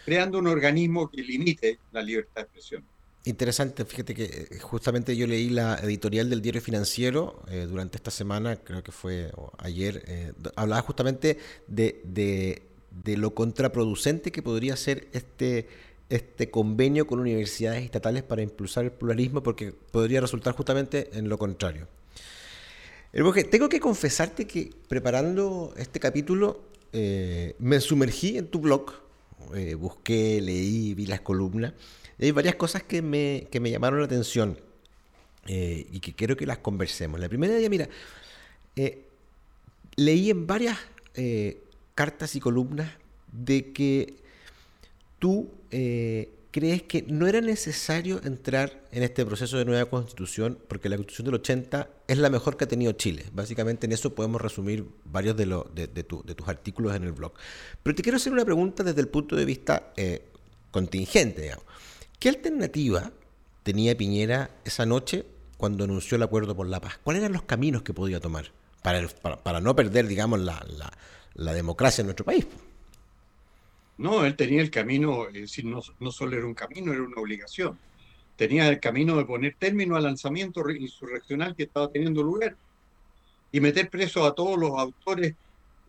creando 0.05 0.39
un 0.39 0.47
organismo 0.47 1.09
que 1.09 1.21
limite 1.21 1.79
la 1.91 2.01
libertad 2.01 2.35
de 2.35 2.41
expresión. 2.41 2.83
Interesante, 3.25 3.85
fíjate 3.85 4.15
que 4.15 4.23
eh, 4.23 4.59
justamente 4.59 5.15
yo 5.15 5.27
leí 5.27 5.49
la 5.49 5.75
editorial 5.75 6.29
del 6.29 6.41
diario 6.41 6.61
financiero 6.61 7.43
eh, 7.49 7.67
durante 7.69 7.97
esta 7.97 8.11
semana, 8.11 8.55
creo 8.55 8.83
que 8.83 8.91
fue 8.91 9.31
ayer, 9.57 10.33
hablaba 10.55 10.81
justamente 10.81 11.37
de 11.67 12.61
lo 13.17 13.33
contraproducente 13.33 14.31
que 14.31 14.41
podría 14.41 14.75
ser 14.75 15.07
este, 15.13 15.67
este 16.09 16.49
convenio 16.49 17.05
con 17.05 17.19
universidades 17.19 17.83
estatales 17.83 18.23
para 18.23 18.41
impulsar 18.41 18.85
el 18.85 18.91
pluralismo, 18.91 19.43
porque 19.43 19.71
podría 19.71 20.21
resultar 20.21 20.53
justamente 20.55 21.09
en 21.13 21.27
lo 21.29 21.37
contrario. 21.37 21.87
Hermoge, 23.13 23.43
tengo 23.43 23.69
que 23.69 23.79
confesarte 23.79 24.45
que 24.45 24.71
preparando 24.87 25.73
este 25.77 25.99
capítulo 25.99 26.61
eh, 26.93 27.55
me 27.59 27.79
sumergí 27.79 28.37
en 28.37 28.47
tu 28.47 28.59
blog, 28.59 28.93
eh, 29.55 29.75
busqué, 29.75 30.39
leí, 30.41 30.93
vi 30.93 31.05
las 31.05 31.21
columnas, 31.21 31.73
y 32.19 32.25
hay 32.25 32.31
varias 32.31 32.55
cosas 32.55 32.83
que 32.83 33.01
me, 33.01 33.47
que 33.51 33.59
me 33.59 33.69
llamaron 33.69 33.99
la 33.99 34.05
atención 34.05 34.59
eh, 35.47 35.87
y 35.91 35.99
que 35.99 36.13
quiero 36.13 36.37
que 36.37 36.45
las 36.45 36.59
conversemos. 36.59 37.19
La 37.19 37.29
primera 37.29 37.53
de 37.53 37.59
ellas, 37.59 37.69
mira, 37.69 37.89
leí 39.95 40.29
en 40.29 40.47
varias 40.47 40.77
cartas 41.95 42.35
y 42.35 42.39
columnas 42.39 42.91
de 43.31 43.73
que 43.73 44.17
tú 45.19 45.49
eh, 45.71 46.33
crees 46.51 46.83
que 46.83 47.03
no 47.03 47.27
era 47.27 47.41
necesario 47.41 48.19
entrar 48.23 48.83
en 48.91 49.03
este 49.03 49.25
proceso 49.25 49.57
de 49.57 49.65
nueva 49.65 49.85
constitución 49.89 50.57
porque 50.67 50.89
la 50.89 50.95
constitución 50.95 51.25
del 51.25 51.35
80 51.35 51.89
es 52.07 52.17
la 52.17 52.29
mejor 52.29 52.57
que 52.57 52.63
ha 52.63 52.67
tenido 52.67 52.91
Chile. 52.93 53.25
Básicamente 53.33 53.85
en 53.85 53.91
eso 53.91 54.15
podemos 54.15 54.41
resumir 54.41 54.85
varios 55.05 55.35
de, 55.37 55.45
de, 55.87 56.03
tu- 56.03 56.23
de 56.23 56.35
tus 56.35 56.47
artículos 56.47 56.95
en 56.95 57.03
el 57.03 57.11
blog. 57.11 57.33
Pero 57.83 57.95
te 57.95 58.01
quiero 58.01 58.15
hacer 58.15 58.33
una 58.33 58.45
pregunta 58.45 58.83
desde 58.83 59.01
el 59.01 59.07
punto 59.09 59.35
de 59.35 59.45
vista 59.45 59.93
eh, 59.97 60.29
contingente. 60.71 61.41
digamos. 61.43 61.65
¿Qué 62.19 62.29
alternativa 62.29 63.11
tenía 63.63 63.95
Piñera 63.95 64.49
esa 64.65 64.85
noche 64.85 65.25
cuando 65.57 65.83
anunció 65.83 66.15
el 66.15 66.23
acuerdo 66.23 66.55
por 66.55 66.67
la 66.67 66.79
paz? 66.79 66.97
¿Cuáles 67.03 67.21
eran 67.21 67.33
los 67.33 67.43
caminos 67.43 67.83
que 67.83 67.93
podía 67.93 68.19
tomar 68.19 68.51
para, 68.81 69.07
para, 69.43 69.59
no 69.61 69.75
perder, 69.75 70.07
digamos, 70.07 70.39
la 70.39 71.53
democracia 71.53 72.01
en 72.01 72.07
nuestro 72.07 72.25
país? 72.25 72.45
No, 73.97 74.25
él 74.25 74.35
tenía 74.35 74.61
el 74.61 74.69
camino, 74.69 75.27
es 75.27 75.33
decir, 75.33 75.65
no, 75.65 75.81
no 75.99 76.11
solo 76.11 76.37
era 76.37 76.45
un 76.45 76.53
camino, 76.53 76.93
era 76.93 77.03
una 77.03 77.19
obligación. 77.21 77.79
tenía 78.35 78.67
el 78.69 78.79
camino 78.79 79.17
de 79.17 79.25
poner 79.25 79.55
término 79.57 79.95
al 79.95 80.03
lanzamiento 80.03 80.69
insurreccional 80.69 81.55
que 81.55 81.63
estaba 81.63 81.91
teniendo 81.91 82.21
lugar 82.23 82.55
y 83.51 83.59
meter 83.59 83.89
preso 83.89 84.25
a 84.25 84.35
todos 84.35 84.57
los 84.59 84.71
autores 84.77 85.33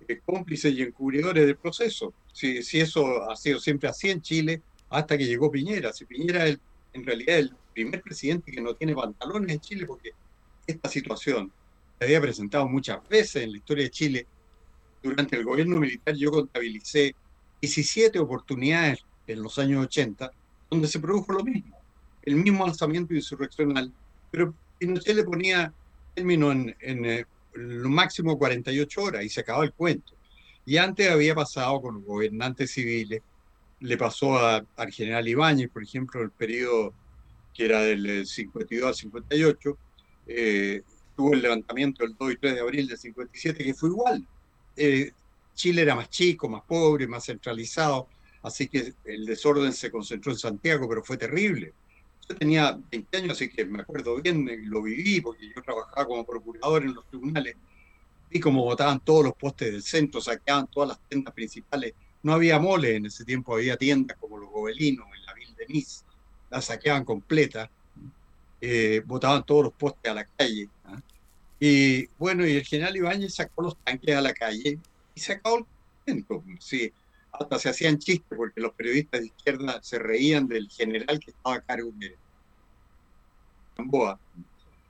eh, 0.06 0.20
cómplices 0.24 0.72
y 0.72 0.82
encubridores 0.82 1.46
del 1.46 1.56
proceso. 1.56 2.14
Si, 2.32 2.58
eso 2.80 3.30
ha 3.30 3.36
sido 3.36 3.58
siempre 3.60 3.88
así 3.88 4.10
en 4.10 4.22
Chile, 4.22 4.62
hasta 4.88 5.18
que 5.18 5.26
llegó 5.26 5.50
Piñera. 5.50 5.92
Si 5.92 6.04
Piñera 6.06 6.46
es 6.46 6.58
en 6.92 7.04
realidad 7.04 7.38
el 7.38 7.52
primer 7.74 8.00
presidente 8.00 8.50
que 8.50 8.60
no 8.60 8.74
tiene 8.74 8.94
pantalones 8.94 9.52
en 9.52 9.60
Chile, 9.60 9.86
porque 9.86 10.12
esta 10.66 10.88
situación 10.88 11.52
se 11.98 12.04
había 12.04 12.20
presentado 12.20 12.68
muchas 12.68 13.06
veces 13.08 13.42
en 13.42 13.52
la 13.52 13.58
historia 13.58 13.84
de 13.84 13.90
Chile. 13.90 14.26
Durante 15.02 15.36
el 15.36 15.44
gobierno 15.44 15.78
militar 15.78 16.14
yo 16.14 16.30
contabilicé 16.30 17.14
17 17.60 18.18
oportunidades 18.18 19.04
en 19.26 19.42
los 19.42 19.58
años 19.58 19.84
80 19.84 20.30
donde 20.70 20.88
se 20.88 21.00
produjo 21.00 21.32
lo 21.32 21.44
mismo, 21.44 21.76
el 22.22 22.36
mismo 22.36 22.64
alzamiento 22.64 23.14
insurreccional, 23.14 23.92
pero 24.30 24.54
Pinochet 24.78 25.16
le 25.16 25.24
ponía 25.24 25.72
término 26.14 26.52
en, 26.52 26.76
en 26.80 27.04
eh, 27.06 27.24
lo 27.54 27.88
máximo 27.88 28.38
48 28.38 29.02
horas 29.02 29.24
y 29.24 29.28
se 29.28 29.40
acabó 29.40 29.62
el 29.62 29.72
cuento. 29.72 30.12
Y 30.66 30.76
antes 30.76 31.10
había 31.10 31.34
pasado 31.34 31.80
con 31.80 32.04
gobernantes 32.04 32.72
civiles, 32.72 33.22
le 33.80 33.96
pasó 33.96 34.38
a, 34.38 34.64
al 34.76 34.92
general 34.92 35.26
Ibáñez, 35.26 35.70
por 35.70 35.82
ejemplo, 35.82 36.20
el 36.20 36.30
periodo 36.30 36.92
que 37.54 37.64
era 37.64 37.80
del 37.80 38.26
52 38.26 38.86
al 38.86 38.94
58, 38.94 39.78
eh, 40.26 40.82
tuvo 41.16 41.32
el 41.32 41.42
levantamiento 41.42 42.04
el 42.04 42.14
2 42.16 42.32
y 42.32 42.36
3 42.36 42.54
de 42.54 42.60
abril 42.60 42.86
del 42.86 42.98
57, 42.98 43.64
que 43.64 43.74
fue 43.74 43.88
igual. 43.88 44.26
Eh, 44.76 45.10
Chile 45.58 45.82
era 45.82 45.96
más 45.96 46.08
chico, 46.08 46.48
más 46.48 46.62
pobre, 46.62 47.08
más 47.08 47.26
centralizado, 47.26 48.06
así 48.44 48.68
que 48.68 48.94
el 49.04 49.26
desorden 49.26 49.72
se 49.72 49.90
concentró 49.90 50.30
en 50.30 50.38
Santiago, 50.38 50.88
pero 50.88 51.02
fue 51.02 51.16
terrible. 51.16 51.74
Yo 52.28 52.36
tenía 52.36 52.78
20 52.92 53.16
años, 53.16 53.32
así 53.32 53.48
que 53.48 53.64
me 53.64 53.80
acuerdo 53.80 54.22
bien, 54.22 54.48
lo 54.70 54.82
viví, 54.82 55.20
porque 55.20 55.52
yo 55.52 55.60
trabajaba 55.60 56.06
como 56.06 56.24
procurador 56.24 56.84
en 56.84 56.94
los 56.94 57.04
tribunales, 57.08 57.56
vi 58.30 58.38
cómo 58.38 58.62
botaban 58.62 59.00
todos 59.00 59.24
los 59.24 59.34
postes 59.34 59.72
del 59.72 59.82
centro, 59.82 60.20
saqueaban 60.20 60.68
todas 60.68 60.90
las 60.90 61.00
tiendas 61.08 61.34
principales. 61.34 61.92
No 62.22 62.34
había 62.34 62.60
mole 62.60 62.94
en 62.94 63.06
ese 63.06 63.24
tiempo, 63.24 63.56
había 63.56 63.76
tiendas 63.76 64.16
como 64.16 64.38
los 64.38 64.50
Gobelinos 64.50 65.08
en 65.12 65.26
la 65.26 65.34
Ville 65.34 65.54
de 65.58 65.66
Nice, 65.66 66.02
las 66.50 66.66
saqueaban 66.66 67.04
completa, 67.04 67.68
eh, 68.60 69.02
botaban 69.04 69.44
todos 69.44 69.64
los 69.64 69.72
postes 69.72 70.08
a 70.08 70.14
la 70.14 70.24
calle. 70.24 70.68
¿ah? 70.84 71.00
Y 71.58 72.06
bueno, 72.16 72.46
y 72.46 72.52
el 72.52 72.64
general 72.64 72.96
Ibáñez 72.96 73.34
sacó 73.34 73.62
los 73.62 73.76
tanques 73.78 74.14
a 74.14 74.20
la 74.20 74.32
calle 74.32 74.78
y 75.18 75.20
se 75.20 75.32
acabó 75.32 75.58
el 75.58 75.66
cuento. 76.04 76.44
Sí, 76.60 76.92
hasta 77.32 77.58
se 77.58 77.68
hacían 77.68 77.98
chistes 77.98 78.36
porque 78.36 78.60
los 78.60 78.72
periodistas 78.72 79.20
de 79.20 79.26
izquierda 79.26 79.80
se 79.82 79.98
reían 79.98 80.46
del 80.46 80.68
general 80.70 81.18
que 81.18 81.32
estaba 81.32 81.56
a 81.56 81.60
cargo 81.60 81.90
de 81.96 82.16
Gamboa 83.76 84.18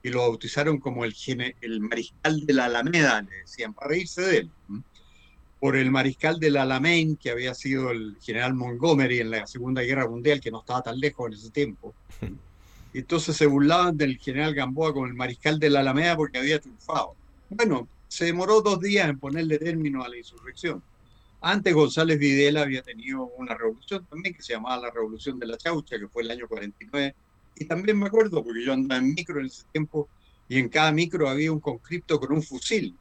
y 0.03 0.11
lo 0.11 0.21
bautizaron 0.21 0.79
como 0.79 1.05
el, 1.05 1.15
el 1.61 1.81
mariscal 1.81 2.45
de 2.45 2.53
la 2.53 2.67
Alameda, 2.67 3.23
le 3.23 3.37
decían, 3.39 3.73
para 3.73 3.89
reírse 3.89 4.23
de 4.23 4.37
él. 4.39 4.51
Por 5.59 5.77
el 5.77 5.91
mariscal 5.91 6.39
del 6.39 6.57
Alamein, 6.57 7.17
que 7.17 7.31
había 7.31 7.53
sido 7.53 7.91
el 7.91 8.17
general 8.21 8.55
Montgomery 8.55 9.19
en 9.21 9.31
la 9.31 9.47
Segunda 9.47 9.83
Guerra 9.83 10.09
Mundial, 10.09 10.41
que 10.41 10.53
no 10.53 10.61
estaba 10.61 10.83
tan 10.83 11.01
lejos 11.01 11.27
en 11.27 11.33
ese 11.33 11.51
tiempo. 11.51 11.95
Entonces 12.95 13.37
se 13.37 13.47
burlaban 13.47 13.97
del 13.97 14.19
general 14.19 14.55
Gamboa 14.55 14.93
como 14.93 15.07
el 15.07 15.15
mariscal 15.15 15.59
de 15.59 15.71
la 15.71 15.81
Alameda 15.81 16.17
porque 16.17 16.39
había 16.39 16.61
triunfado. 16.61 17.15
Bueno, 17.51 17.89
se 18.09 18.25
demoró 18.25 18.63
dos 18.63 18.81
días 18.81 19.09
en 19.09 19.19
ponerle 19.19 19.59
término 19.59 20.03
a 20.03 20.09
la 20.09 20.17
insurrección. 20.17 20.83
Antes 21.41 21.73
González 21.73 22.19
Videla 22.19 22.63
había 22.63 22.83
tenido 22.83 23.27
una 23.37 23.55
revolución 23.55 24.05
también 24.07 24.35
que 24.35 24.43
se 24.43 24.55
llamaba 24.55 24.83
la 24.83 24.91
Revolución 24.91 25.39
de 25.39 25.47
la 25.47 25.57
Chaucha, 25.57 25.99
que 25.99 26.09
fue 26.09 26.23
el 26.23 26.31
año 26.33 26.49
49. 26.49 27.15
Y 27.57 27.65
también 27.67 27.99
me 27.99 28.07
acuerdo, 28.07 28.43
porque 28.43 28.65
yo 28.65 28.73
andaba 28.73 29.01
en 29.01 29.15
micro 29.15 29.39
en 29.39 29.47
ese 29.47 29.63
tiempo, 29.71 30.09
y 30.49 30.59
en 30.59 30.69
cada 30.69 30.91
micro 30.91 31.29
había 31.29 31.53
un 31.53 31.61
conscripto 31.61 32.19
con 32.19 32.33
un 32.33 32.43
fusil, 32.43 32.97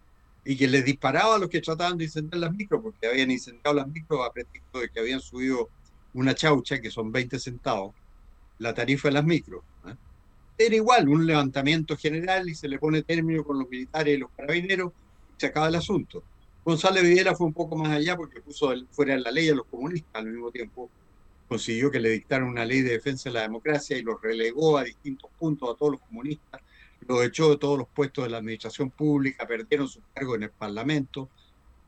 y 0.46 0.56
que 0.56 0.68
les 0.68 0.86
disparaba 0.86 1.36
a 1.36 1.40
los 1.40 1.50
que 1.50 1.62
trataban 1.62 1.98
de 1.98 2.06
incendiar 2.06 2.40
las 2.40 2.54
micros, 2.54 2.82
porque 2.82 3.08
habían 3.08 3.32
incendiado 3.32 3.76
las 3.76 3.88
micros 3.88 4.20
a 4.24 4.32
pretexto 4.32 4.80
de 4.80 4.90
que 4.90 5.00
habían 5.00 5.20
subido 5.20 5.70
una 6.14 6.36
chaucha, 6.36 6.80
que 6.80 6.92
son 6.92 7.12
20 7.12 7.40
centavos, 7.40 7.96
la 8.60 8.74
tarifa 8.74 9.08
de 9.08 9.14
las 9.16 9.26
micros. 9.26 9.64
Era 10.58 10.76
igual, 10.76 11.08
un 11.08 11.28
levantamiento 11.28 11.96
general 11.96 12.50
y 12.50 12.56
se 12.56 12.68
le 12.68 12.80
pone 12.80 13.04
término 13.04 13.44
con 13.44 13.60
los 13.60 13.70
militares 13.70 14.16
y 14.16 14.18
los 14.18 14.32
carabineros, 14.32 14.92
y 14.92 15.40
se 15.40 15.48
acaba 15.48 15.68
el 15.68 15.76
asunto. 15.76 16.24
González 16.66 17.04
Videla 17.04 17.36
fue 17.36 17.48
un 17.48 17.54
poco 17.54 17.76
más 17.78 17.90
allá 17.90 18.18
porque 18.18 18.42
puso 18.42 18.74
fuera 18.92 19.14
de 19.14 19.22
la 19.22 19.32
ley 19.32 19.50
a 19.50 19.56
los 19.56 19.68
comunistas 19.68 20.16
al 20.16 20.26
mismo 20.26 20.52
tiempo. 20.52 20.90
Consiguió 21.48 21.92
que 21.92 22.00
le 22.00 22.10
dictaran 22.10 22.48
una 22.48 22.66
ley 22.66 22.82
de 22.82 22.92
defensa 22.92 23.30
de 23.30 23.36
la 23.36 23.42
democracia 23.44 23.98
y 23.98 24.02
los 24.02 24.20
relegó 24.22 24.78
a 24.78 24.84
distintos 24.84 25.30
puntos 25.38 25.70
a 25.70 25.78
todos 25.78 25.94
los 25.94 26.02
comunistas. 26.02 26.60
Los 27.08 27.24
echó 27.24 27.52
de 27.52 27.58
todos 27.58 27.78
los 27.78 27.88
puestos 27.88 28.26
de 28.26 28.32
la 28.32 28.40
administración 28.40 28.90
pública, 28.90 29.48
perdieron 29.48 29.88
su 29.88 30.02
cargo 30.14 30.36
en 30.36 30.44
el 30.44 30.50
Parlamento. 30.50 31.30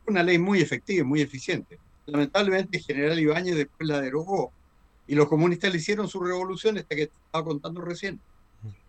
Una 0.06 0.24
ley 0.24 0.38
muy 0.38 0.62
efectiva 0.62 1.02
y 1.02 1.04
muy 1.04 1.22
eficiente. 1.22 1.80
Lamentablemente, 2.06 2.78
el 2.78 2.84
general 2.84 3.20
Ibáñez 3.20 3.56
después 3.56 3.90
la 3.90 4.00
derogó 4.00 4.54
y 5.08 5.16
los 5.16 5.28
comunistas 5.28 5.72
le 5.72 5.80
hicieron 5.80 6.08
su 6.08 6.20
revolución, 6.22 6.78
esta 6.78 6.96
que 6.96 7.04
estaba 7.04 7.44
contando 7.44 7.82
recién. 7.82 8.22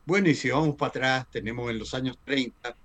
Bueno, 0.06 0.28
y 0.28 0.34
si 0.34 0.50
vamos 0.50 0.76
para 0.76 0.88
atrás, 0.88 1.26
tenemos 1.30 1.70
en 1.70 1.78
los 1.78 1.94
años 1.94 2.18
30 2.24 2.76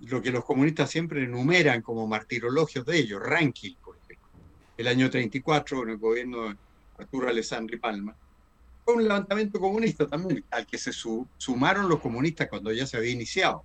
lo 0.00 0.22
que 0.22 0.30
los 0.30 0.44
comunistas 0.44 0.90
siempre 0.90 1.24
enumeran 1.24 1.82
como 1.82 2.06
martirologios 2.06 2.84
de 2.86 2.98
ellos, 2.98 3.20
ranking, 3.20 3.74
por 3.84 3.96
ejemplo. 3.96 4.28
El 4.76 4.86
año 4.86 5.10
34, 5.10 5.82
en 5.82 5.88
el 5.90 5.96
gobierno 5.96 6.48
de 6.48 6.56
Arturo 6.98 7.28
Alessandri 7.28 7.78
Palma, 7.78 8.14
fue 8.84 8.94
un 8.94 9.02
levantamiento 9.02 9.58
comunista 9.58 10.06
también, 10.06 10.44
al 10.50 10.66
que 10.66 10.78
se 10.78 10.92
sumaron 10.92 11.88
los 11.88 12.00
comunistas 12.00 12.48
cuando 12.48 12.72
ya 12.72 12.86
se 12.86 12.96
había 12.96 13.10
iniciado. 13.10 13.64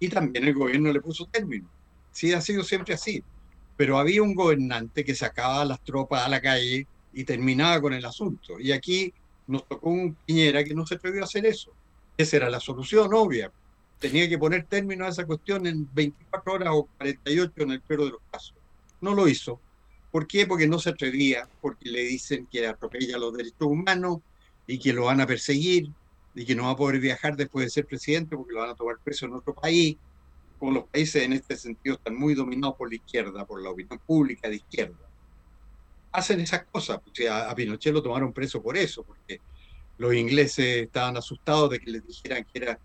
Y 0.00 0.08
también 0.08 0.46
el 0.46 0.54
gobierno 0.54 0.92
le 0.92 1.00
puso 1.00 1.26
término. 1.26 1.68
Sí, 2.10 2.32
ha 2.32 2.40
sido 2.40 2.64
siempre 2.64 2.94
así. 2.94 3.22
Pero 3.76 3.98
había 3.98 4.22
un 4.22 4.34
gobernante 4.34 5.04
que 5.04 5.14
sacaba 5.14 5.62
a 5.62 5.64
las 5.64 5.80
tropas 5.84 6.24
a 6.24 6.28
la 6.28 6.40
calle 6.40 6.86
y 7.12 7.24
terminaba 7.24 7.80
con 7.80 7.92
el 7.92 8.04
asunto. 8.04 8.58
Y 8.58 8.72
aquí 8.72 9.12
nos 9.46 9.68
tocó 9.68 9.90
un 9.90 10.16
Piñera 10.26 10.64
que 10.64 10.74
no 10.74 10.86
se 10.86 10.96
atrevió 10.96 11.22
a 11.22 11.24
hacer 11.24 11.46
eso. 11.46 11.77
Esa 12.18 12.36
era 12.36 12.50
la 12.50 12.60
solución 12.60 13.14
obvia 13.14 13.50
tenía 13.98 14.28
que 14.28 14.38
poner 14.38 14.64
término 14.64 15.04
a 15.04 15.08
esa 15.08 15.26
cuestión 15.26 15.66
en 15.66 15.88
24 15.92 16.52
horas 16.52 16.68
o 16.72 16.88
48 16.96 17.52
en 17.62 17.70
el 17.72 17.80
peor 17.80 18.04
de 18.04 18.10
los 18.10 18.20
casos. 18.30 18.54
No 19.00 19.14
lo 19.14 19.28
hizo. 19.28 19.60
¿Por 20.10 20.26
qué? 20.26 20.46
Porque 20.46 20.66
no 20.66 20.78
se 20.78 20.90
atrevía, 20.90 21.48
porque 21.60 21.88
le 21.88 22.02
dicen 22.02 22.46
que 22.50 22.66
atropella 22.66 23.18
los 23.18 23.36
derechos 23.36 23.60
humanos 23.60 24.18
y 24.66 24.78
que 24.78 24.92
lo 24.92 25.04
van 25.04 25.20
a 25.20 25.26
perseguir 25.26 25.90
y 26.34 26.44
que 26.44 26.54
no 26.54 26.64
va 26.64 26.70
a 26.70 26.76
poder 26.76 27.00
viajar 27.00 27.36
después 27.36 27.66
de 27.66 27.70
ser 27.70 27.86
presidente 27.86 28.36
porque 28.36 28.52
lo 28.52 28.60
van 28.60 28.70
a 28.70 28.74
tomar 28.74 28.98
preso 29.02 29.26
en 29.26 29.34
otro 29.34 29.54
país. 29.54 29.96
Como 30.58 30.72
los 30.72 30.84
países 30.84 31.22
en 31.22 31.32
este 31.34 31.56
sentido 31.56 31.96
están 31.96 32.16
muy 32.16 32.34
dominados 32.34 32.76
por 32.76 32.88
la 32.88 32.96
izquierda, 32.96 33.44
por 33.44 33.62
la 33.62 33.70
opinión 33.70 34.00
pública 34.06 34.48
de 34.48 34.56
izquierda. 34.56 34.96
Hacen 36.10 36.40
esas 36.40 36.64
cosas. 36.64 37.00
A 37.30 37.54
Pinochet 37.54 37.92
lo 37.92 38.02
tomaron 38.02 38.32
preso 38.32 38.62
por 38.62 38.76
eso, 38.76 39.02
porque 39.02 39.40
los 39.98 40.14
ingleses 40.14 40.84
estaban 40.84 41.16
asustados 41.16 41.70
de 41.70 41.80
que 41.80 41.90
les 41.90 42.06
dijeran 42.06 42.44
que 42.44 42.58
era 42.58 42.78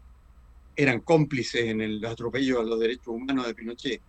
eran 0.75 1.01
cómplices 1.01 1.65
en 1.65 1.81
el 1.81 2.03
atropello 2.05 2.59
a 2.59 2.63
los 2.63 2.79
derechos 2.79 3.07
humanos 3.07 3.47
de 3.47 3.53
Pinochet. 3.53 4.01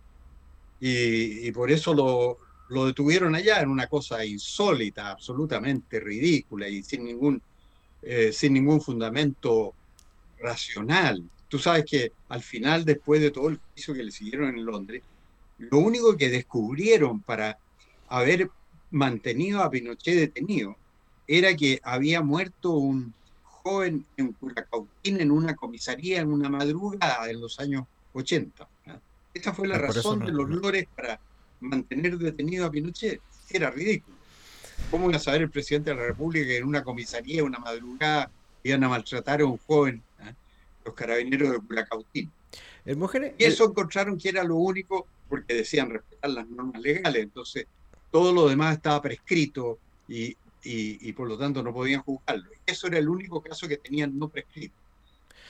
Y, 0.79 1.51
por 1.51 1.71
eso 1.71 1.93
lo, 1.93 2.37
lo, 2.69 2.85
detuvieron 2.85 3.33
allá 3.33 3.61
en 3.61 3.69
una 3.69 3.87
cosa 3.87 4.25
insólita, 4.25 5.11
absolutamente 5.11 5.99
ridícula 5.99 6.67
y 6.67 6.83
sin 6.83 7.05
ningún, 7.05 7.41
eh, 8.01 8.31
sin 8.31 8.53
ningún 8.53 8.81
fundamento 8.81 9.73
racional. 10.39 11.23
Tú 11.47 11.59
sabes 11.59 11.85
que 11.85 12.11
al 12.29 12.41
final, 12.43 12.83
después 12.83 13.21
de 13.21 13.31
todo 13.31 13.49
el 13.49 13.59
juicio 13.73 13.93
que 13.93 14.03
le 14.03 14.11
siguieron 14.11 14.49
en 14.49 14.65
Londres, 14.65 15.01
lo 15.57 15.79
único 15.79 16.15
que 16.17 16.29
descubrieron 16.29 17.21
para 17.21 17.57
haber 18.09 18.49
mantenido 18.91 19.61
a 19.61 19.71
Pinochet 19.71 20.15
detenido 20.15 20.75
era 21.27 21.55
que 21.55 21.79
había 21.83 22.21
muerto 22.21 22.71
un, 22.71 23.13
joven 23.65 24.05
en 24.15 24.31
Curacautín 24.33 25.19
en 25.19 25.31
una 25.31 25.55
comisaría 25.55 26.21
en 26.21 26.31
una 26.31 26.49
madrugada 26.49 27.27
en 27.27 27.41
los 27.41 27.59
años 27.59 27.85
80. 28.13 28.67
Esta 29.33 29.53
fue 29.53 29.67
la 29.67 29.75
ah, 29.75 29.79
razón 29.79 30.19
de 30.19 30.31
los 30.31 30.47
lores 30.47 30.87
para 30.95 31.19
mantener 31.59 32.15
detenido 32.19 32.67
a 32.67 32.71
Pinochet. 32.71 33.19
Era 33.49 33.71
ridículo. 33.71 34.15
¿Cómo 34.91 35.09
iba 35.09 35.17
a 35.17 35.19
saber 35.19 35.41
el 35.41 35.49
presidente 35.49 35.89
de 35.89 35.95
la 35.95 36.03
República 36.03 36.45
que 36.45 36.57
en 36.57 36.65
una 36.65 36.83
comisaría, 36.83 37.43
una 37.43 37.57
madrugada, 37.57 38.29
iban 38.63 38.83
a 38.83 38.89
maltratar 38.89 39.41
a 39.41 39.45
un 39.45 39.57
joven, 39.57 40.03
los 40.85 40.93
carabineros 40.93 41.51
de 41.51 41.59
Curacautín? 41.59 42.31
y 42.85 43.43
eso 43.43 43.65
encontraron 43.65 44.19
que 44.19 44.29
era 44.29 44.43
lo 44.43 44.57
único, 44.57 45.07
porque 45.27 45.55
decían 45.55 45.89
respetar 45.89 46.29
las 46.29 46.47
normas 46.47 46.79
legales, 46.79 47.23
entonces 47.23 47.65
todo 48.11 48.31
lo 48.31 48.47
demás 48.47 48.75
estaba 48.75 49.01
prescrito 49.01 49.79
y 50.07 50.37
y, 50.65 51.13
por 51.13 51.27
lo 51.27 51.37
tanto 51.37 51.61
no 51.61 51.73
podían 51.73 52.01
juzgarlo. 52.01 52.49
Eso 52.65 52.87
era 52.87 52.97
el 52.97 53.07
único 53.07 53.41
caso 53.41 53.67
que 53.67 53.77
tenían 53.77 54.17
no 54.17 54.29
prescrito. 54.29 54.75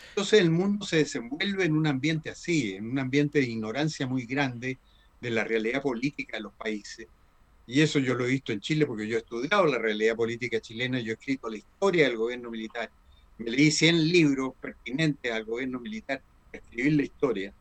Entonces 0.09 0.41
el 0.41 0.51
mundo 0.51 0.85
se 0.85 0.97
desenvuelve 0.97 1.65
en 1.65 1.75
un 1.75 1.87
ambiente 1.87 2.29
así, 2.29 2.75
en 2.75 2.89
un 2.89 2.99
ambiente 2.99 3.39
de 3.39 3.45
ignorancia 3.45 4.07
muy 4.07 4.25
grande 4.25 4.77
de 5.21 5.29
la 5.29 5.43
realidad 5.43 5.81
política 5.81 6.37
de 6.37 6.43
los 6.43 6.53
países. 6.53 7.07
Y 7.67 7.81
eso 7.81 7.99
yo 7.99 8.13
lo 8.13 8.25
he 8.25 8.29
visto 8.29 8.51
en 8.51 8.59
Chile 8.59 8.85
porque 8.85 9.07
yo 9.07 9.15
he 9.15 9.19
estudiado 9.19 9.65
la 9.65 9.79
realidad 9.79 10.15
política 10.15 10.59
chilena, 10.59 10.99
yo 10.99 11.11
he 11.11 11.15
escrito 11.15 11.49
la 11.49 11.57
historia 11.57 12.07
del 12.07 12.17
gobierno 12.17 12.51
militar. 12.51 12.91
me 13.37 13.51
leí 13.51 13.71
100 13.71 14.07
libros 14.07 14.53
pertinentes 14.61 15.31
al 15.31 15.45
gobierno 15.45 15.79
militar, 15.79 16.21
a 16.53 16.57
escribir 16.57 16.93
la 16.93 17.03
historia, 17.03 17.53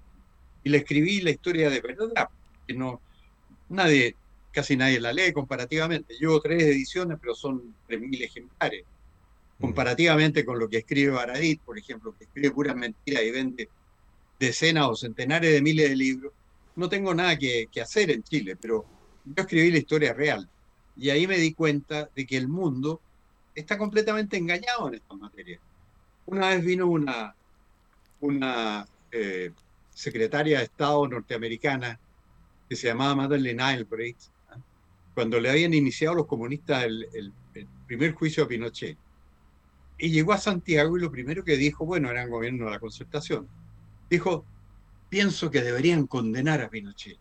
y 0.62 0.70
le 0.70 0.78
escribí 0.78 1.20
la 1.20 1.30
historia 1.30 1.70
de 1.70 1.80
verdad, 1.80 2.28
que 2.66 2.74
no, 2.74 3.00
nadie, 3.68 4.16
casi 4.54 4.76
nadie 4.76 5.00
la 5.00 5.12
lee 5.12 5.32
comparativamente. 5.32 6.14
Llevo 6.18 6.40
tres 6.40 6.62
ediciones, 6.62 7.18
pero 7.20 7.34
son 7.34 7.74
3.000 7.88 8.22
ejemplares. 8.22 8.84
Mm. 9.58 9.62
Comparativamente 9.62 10.44
con 10.44 10.58
lo 10.58 10.68
que 10.68 10.78
escribe 10.78 11.12
Baradit, 11.12 11.60
por 11.60 11.78
ejemplo, 11.78 12.14
que 12.16 12.24
escribe 12.24 12.50
puras 12.52 12.76
mentiras 12.76 13.22
y 13.22 13.30
vende 13.30 13.68
decenas 14.38 14.88
o 14.88 14.96
centenares 14.96 15.52
de 15.52 15.62
miles 15.62 15.88
de 15.90 15.96
libros, 15.96 16.32
no 16.76 16.88
tengo 16.88 17.14
nada 17.14 17.38
que, 17.38 17.68
que 17.70 17.80
hacer 17.80 18.10
en 18.10 18.22
Chile, 18.22 18.56
pero 18.56 18.84
yo 19.24 19.42
escribí 19.42 19.70
la 19.70 19.78
historia 19.78 20.12
real. 20.12 20.48
Y 20.96 21.10
ahí 21.10 21.26
me 21.26 21.38
di 21.38 21.52
cuenta 21.52 22.08
de 22.14 22.26
que 22.26 22.36
el 22.36 22.48
mundo 22.48 23.00
está 23.54 23.78
completamente 23.78 24.36
engañado 24.36 24.88
en 24.88 24.94
esta 24.94 25.14
materia. 25.14 25.58
Una 26.26 26.50
vez 26.50 26.64
vino 26.64 26.86
una, 26.86 27.34
una 28.20 28.86
eh, 29.12 29.52
secretaria 29.92 30.58
de 30.58 30.64
Estado 30.64 31.06
norteamericana 31.06 31.98
que 32.68 32.76
se 32.76 32.88
llamaba 32.88 33.14
Madeleine 33.14 33.62
Albright. 33.62 34.16
Cuando 35.14 35.40
le 35.40 35.50
habían 35.50 35.72
iniciado 35.74 36.14
los 36.14 36.26
comunistas 36.26 36.84
el, 36.84 37.08
el, 37.14 37.32
primer 37.86 38.12
juicio 38.12 38.44
a 38.44 38.48
Pinochet. 38.48 38.96
Y 39.98 40.10
llegó 40.10 40.32
a 40.32 40.38
Santiago 40.38 40.96
y 40.96 41.00
lo 41.00 41.10
primero 41.10 41.44
que 41.44 41.56
dijo, 41.56 41.84
bueno, 41.86 42.10
era 42.10 42.24
un 42.24 42.30
gobierno 42.30 42.64
de 42.64 42.70
la 42.72 42.80
concertación, 42.80 43.46
dijo, 44.10 44.44
pienso 45.08 45.50
que 45.50 45.62
deberían 45.62 46.06
condenar 46.06 46.60
a 46.62 46.68
Pinochet. 46.68 47.18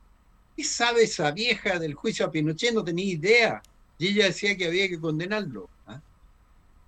¿Qué 0.56 0.64
sabe 0.64 1.04
esa 1.04 1.32
vieja 1.32 1.80
del 1.80 1.94
juicio 1.94 2.26
a 2.26 2.32
Pinochet? 2.32 2.74
No 2.74 2.84
tenía 2.84 3.06
idea. 3.06 3.62
Y 3.98 4.08
ella 4.08 4.26
decía 4.26 4.58
que 4.58 4.66
había 4.66 4.88
que 4.88 5.00
condenarlo. 5.00 5.70
¿ah? 5.86 6.02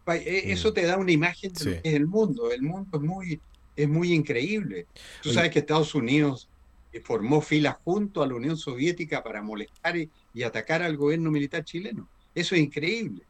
E, 0.07 0.51
eso 0.51 0.71
mm. 0.71 0.73
te 0.73 0.85
da 0.85 0.97
una 0.97 1.11
imagen 1.11 1.53
de 1.53 1.65
lo 1.65 1.81
que 1.81 1.89
es 1.89 1.95
el 1.95 2.07
mundo. 2.07 2.51
El 2.51 2.61
mundo 2.61 2.97
es 2.97 3.03
muy, 3.03 3.39
es 3.75 3.89
muy 3.89 4.13
increíble. 4.13 4.87
Tú 5.21 5.31
sabes 5.31 5.51
que 5.51 5.59
Estados 5.59 5.93
Unidos 5.93 6.47
eh, 6.91 7.01
formó 7.01 7.41
filas 7.41 7.77
junto 7.83 8.23
a 8.23 8.27
la 8.27 8.35
Unión 8.35 8.57
Soviética 8.57 9.23
para 9.23 9.41
molestar 9.41 9.97
y, 9.97 10.09
atacar 10.43 10.81
al 10.81 10.97
gobierno 10.97 11.31
militar 11.31 11.63
chileno. 11.63 12.07
Eso 12.33 12.55
es 12.55 12.61
increíble. 12.61 13.23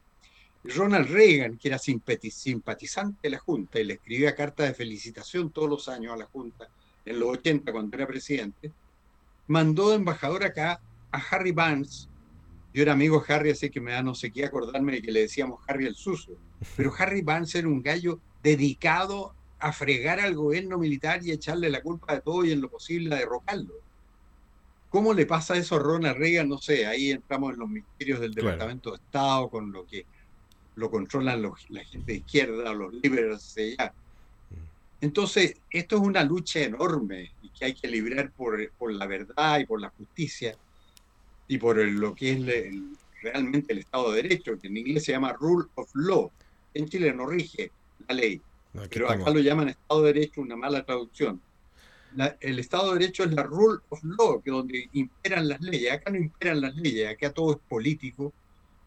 Ronald 0.63 1.09
Reagan, 1.09 1.57
que 1.57 1.67
era 1.67 1.77
simpatizante 1.77 3.19
de 3.23 3.29
la 3.29 3.37
Junta 3.37 3.79
y 3.79 3.83
le 3.83 3.93
escribía 3.93 4.35
cartas 4.35 4.67
de 4.67 4.73
felicitación 4.73 5.51
todos 5.51 5.69
los 5.69 5.87
años 5.87 6.13
a 6.13 6.17
la 6.17 6.25
Junta, 6.25 6.69
en 7.05 7.19
los 7.19 7.29
80 7.29 7.71
cuando 7.71 7.95
era 7.95 8.07
presidente, 8.07 8.71
mandó 9.47 9.89
de 9.89 9.97
embajador 9.97 10.43
acá 10.43 10.81
a 11.11 11.17
Harry 11.17 11.51
Barnes. 11.51 12.09
Yo 12.73 12.81
era 12.81 12.93
amigo 12.93 13.23
de 13.25 13.33
Harry, 13.33 13.51
así 13.51 13.69
que 13.69 13.79
me 13.79 13.91
da 13.91 14.01
no 14.01 14.15
sé 14.15 14.31
qué 14.31 14.45
acordarme 14.45 14.93
de 14.93 15.01
que 15.01 15.11
le 15.11 15.21
decíamos 15.21 15.61
Harry 15.67 15.85
el 15.85 15.95
Suso. 15.95 16.31
Pero 16.75 16.91
Harry 16.97 17.21
Barnes 17.21 17.53
era 17.53 17.67
un 17.67 17.81
gallo 17.81 18.19
dedicado 18.41 19.35
a 19.59 19.71
fregar 19.71 20.19
al 20.19 20.35
gobierno 20.35 20.77
militar 20.77 21.21
y 21.23 21.31
echarle 21.31 21.69
la 21.69 21.81
culpa 21.81 22.15
de 22.15 22.21
todo 22.21 22.43
y 22.43 22.51
en 22.51 22.61
lo 22.61 22.69
posible 22.69 23.13
a 23.13 23.19
derrocarlo. 23.19 23.73
¿Cómo 24.89 25.13
le 25.13 25.25
pasa 25.25 25.57
eso 25.57 25.75
a 25.75 25.79
Ronald 25.79 26.17
Reagan? 26.17 26.47
No 26.47 26.57
sé, 26.57 26.85
ahí 26.85 27.11
entramos 27.11 27.53
en 27.53 27.59
los 27.59 27.69
misterios 27.69 28.19
del 28.19 28.33
Departamento 28.33 28.91
de 28.91 28.97
Estado, 28.97 29.49
con 29.49 29.71
lo 29.71 29.85
que 29.85 30.05
lo 30.75 30.89
controlan 30.89 31.41
la 31.69 31.83
gente 31.83 32.13
de 32.13 32.17
izquierda, 32.19 32.73
los 32.73 32.93
liberales 32.93 33.55
allá. 33.57 33.93
Entonces, 35.01 35.57
esto 35.69 35.97
es 35.97 36.01
una 36.01 36.23
lucha 36.23 36.61
enorme 36.61 37.31
y 37.41 37.49
que 37.49 37.65
hay 37.65 37.73
que 37.73 37.87
librar 37.87 38.31
por, 38.31 38.71
por 38.71 38.93
la 38.93 39.05
verdad 39.05 39.59
y 39.59 39.65
por 39.65 39.81
la 39.81 39.89
justicia 39.89 40.55
y 41.47 41.57
por 41.57 41.77
lo 41.77 42.15
que 42.15 42.31
es 42.31 42.73
realmente 43.21 43.73
el 43.73 43.79
Estado 43.79 44.11
de 44.11 44.23
Derecho, 44.23 44.59
que 44.59 44.67
en 44.67 44.77
inglés 44.77 45.03
se 45.03 45.11
llama 45.11 45.33
Rule 45.33 45.67
of 45.75 45.89
Law. 45.93 46.31
En 46.73 46.87
Chile 46.87 47.13
no 47.13 47.25
rige 47.25 47.71
la 48.07 48.15
ley, 48.15 48.41
pero 48.89 49.09
acá 49.09 49.29
lo 49.29 49.39
llaman 49.39 49.69
Estado 49.69 50.01
de 50.01 50.13
Derecho, 50.13 50.41
una 50.41 50.55
mala 50.55 50.83
traducción. 50.83 51.41
El 52.39 52.59
Estado 52.59 52.93
de 52.93 52.99
Derecho 52.99 53.23
es 53.23 53.33
la 53.33 53.43
Rule 53.43 53.79
of 53.89 54.03
Law, 54.03 54.41
que 54.41 54.51
donde 54.51 54.89
imperan 54.93 55.47
las 55.47 55.61
leyes. 55.61 55.91
Acá 55.91 56.11
no 56.11 56.17
imperan 56.17 56.61
las 56.61 56.75
leyes, 56.75 57.09
acá 57.11 57.31
todo 57.31 57.53
es 57.53 57.59
político 57.67 58.33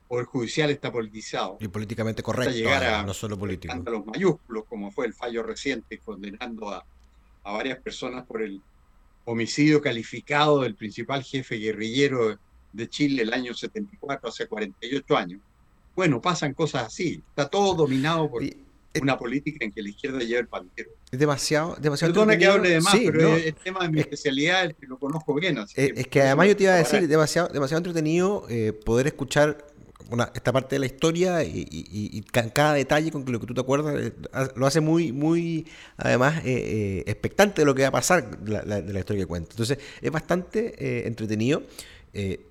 o 0.09 0.19
el 0.21 0.27
judicial 0.27 0.71
está 0.71 0.91
politizado. 0.91 1.59
Y 1.61 1.69
políticamente 1.69 2.23
correcto, 2.23 2.55
llegar 2.55 2.83
a, 2.85 3.03
no 3.03 3.13
solo 3.13 3.39
político. 3.39 3.75
los 3.77 4.07
mayúsculos, 4.07 4.65
como 4.65 4.91
fue 4.91 5.07
el 5.07 5.15
fallo 5.15 5.43
reciente 5.43 5.99
condenando 5.99 6.71
a, 6.71 6.85
a, 7.45 7.53
varias 7.53 7.79
personas 7.81 8.25
por 8.25 8.43
el 8.43 8.63
homicidio 9.27 9.83
calificado 9.83 10.63
del 10.63 10.75
principal 10.75 11.23
jefe 11.23 11.57
guerrillero 11.57 12.39
de 12.73 12.89
Chile 12.89 13.23
el 13.23 13.33
año 13.33 13.53
74, 13.53 14.29
hace 14.29 14.47
48 14.47 15.17
años. 15.17 15.41
Bueno, 15.95 16.21
pasan 16.21 16.55
cosas 16.55 16.87
así. 16.87 17.23
Está 17.29 17.49
todo 17.49 17.75
dominado 17.75 18.31
por 18.31 18.43
una 19.01 19.19
política 19.19 19.65
en 19.65 19.73
que 19.73 19.83
la 19.83 19.91
izquierda 19.91 20.19
lleva 20.21 20.41
el 20.41 20.49
pantero. 20.49 20.91
Es 21.11 21.19
demasiado, 21.19 21.77
demasiado. 21.81 22.13
Perdona 22.13 22.37
que 22.37 22.47
hable 22.47 22.71
de 22.71 22.81
más, 22.81 22.97
pero 22.97 23.37
el 23.37 23.55
tema 23.55 23.81
de 23.85 23.91
mi 23.91 24.01
especialidad 24.01 24.67
es 24.67 24.75
que 24.75 24.87
lo 24.87 24.99
conozco 24.99 25.35
bien. 25.35 25.59
Así 25.59 25.75
es, 25.77 26.07
que, 26.07 26.23
además 26.23 26.49
yo 26.49 26.57
te 26.57 26.65
iba 26.65 26.73
a 26.73 26.77
decir, 26.77 27.07
demasiado, 27.07 27.49
demasiado 27.49 27.79
entretenido 27.79 28.47
eh, 28.49 28.73
poder 28.73 29.07
escuchar 29.07 29.65
esta 30.35 30.53
parte 30.53 30.77
de 30.77 30.81
la 30.81 30.87
historia 30.87 31.45
y, 31.45 32.25
cada 32.33 32.75
detalle 32.75 33.11
con 33.11 33.25
lo 33.31 33.41
que 33.41 33.47
tú 33.47 33.55
te 33.55 33.61
acuerdas 33.61 33.95
eh, 34.01 34.13
lo 34.57 34.67
hace 34.67 34.81
muy, 34.81 35.13
muy, 35.13 35.67
además, 35.97 36.39
eh, 36.39 36.43
eh, 36.47 37.05
expectante 37.07 37.63
de 37.63 37.67
lo 37.67 37.75
que 37.75 37.83
va 37.83 37.89
a 37.89 37.93
pasar 37.93 38.39
de 38.39 38.93
la 38.93 38.99
historia 38.99 39.23
que 39.23 39.27
cuenta. 39.27 39.51
Entonces, 39.53 39.79
es 40.01 40.11
bastante 40.11 41.07
entretenido 41.07 41.63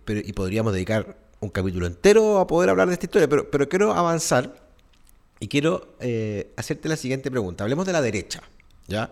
pero, 0.05 0.21
y 0.23 0.31
podríamos 0.33 0.71
dedicar 0.71 1.17
un 1.39 1.49
capítulo 1.49 1.87
entero 1.87 2.39
a 2.39 2.47
poder 2.47 2.69
hablar 2.69 2.87
de 2.87 2.93
esta 2.93 3.05
historia, 3.05 3.27
pero, 3.27 3.49
pero 3.49 3.67
quiero 3.67 3.93
avanzar 3.93 4.66
y 5.39 5.47
quiero 5.47 5.95
hacerte 6.55 6.89
la 6.89 6.97
siguiente 6.97 7.29
pregunta. 7.31 7.63
Hablemos 7.63 7.85
de 7.85 7.93
la 7.93 8.01
derecha, 8.01 8.41
¿ya? 8.87 9.11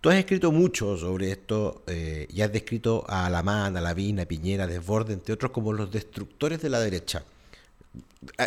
Tú 0.00 0.08
has 0.08 0.16
escrito 0.16 0.50
mucho 0.50 0.96
sobre 0.96 1.30
esto 1.30 1.84
y 2.28 2.40
has 2.40 2.52
descrito 2.52 3.04
a 3.08 3.26
Alamán, 3.26 3.76
a 3.76 3.80
Lavín, 3.80 4.20
a 4.20 4.26
Piñera, 4.26 4.64
a 4.64 4.66
Desborde, 4.66 5.12
entre 5.12 5.34
otros, 5.34 5.52
como 5.52 5.72
los 5.72 5.90
destructores 5.90 6.60
de 6.62 6.70
la 6.70 6.80
derecha. 6.80 7.24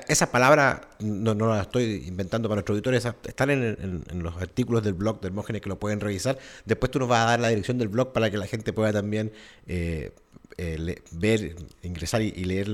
Esa 0.08 0.32
palabra 0.32 0.90
no, 1.00 1.34
no, 1.34 1.48
la 1.48 1.64
estoy 1.64 2.06
inventando 2.08 2.48
para 2.48 2.58
nuestros 2.58 2.76
auditores, 2.76 3.06
están 3.26 3.50
en, 3.50 4.04
los 4.22 4.38
artículos 4.38 4.84
del 4.84 4.94
blog 4.94 5.20
de 5.20 5.28
Hermógenes 5.28 5.64
que 5.64 5.70
lo 5.70 5.80
pueden 5.80 6.00
revisar. 6.00 6.38
Después 6.66 6.92
tú 6.92 7.00
nos 7.00 7.10
vas 7.10 7.26
a 7.26 7.32
dar 7.32 7.40
la 7.40 7.50
dirección 7.50 7.80
del 7.80 7.88
blog 7.88 8.14
para 8.14 8.30
que 8.30 8.38
la 8.38 8.46
gente 8.46 8.72
pueda 8.72 8.94
también 8.94 9.34
eh, 9.66 10.12
eh, 10.58 11.02
ver, 11.12 11.56
ingresar 11.82 12.22
y, 12.22 12.32
leer 12.32 12.70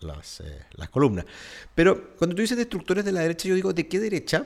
las, 0.00 0.40
eh, 0.40 0.62
las, 0.72 0.90
columnas. 0.90 1.24
Pero 1.74 2.14
cuando 2.16 2.36
tú 2.36 2.42
dices 2.42 2.56
destructores 2.56 3.04
de 3.04 3.12
la 3.12 3.20
derecha, 3.20 3.48
yo 3.48 3.54
digo, 3.54 3.72
¿de 3.72 3.88
qué 3.88 3.98
derecha? 3.98 4.44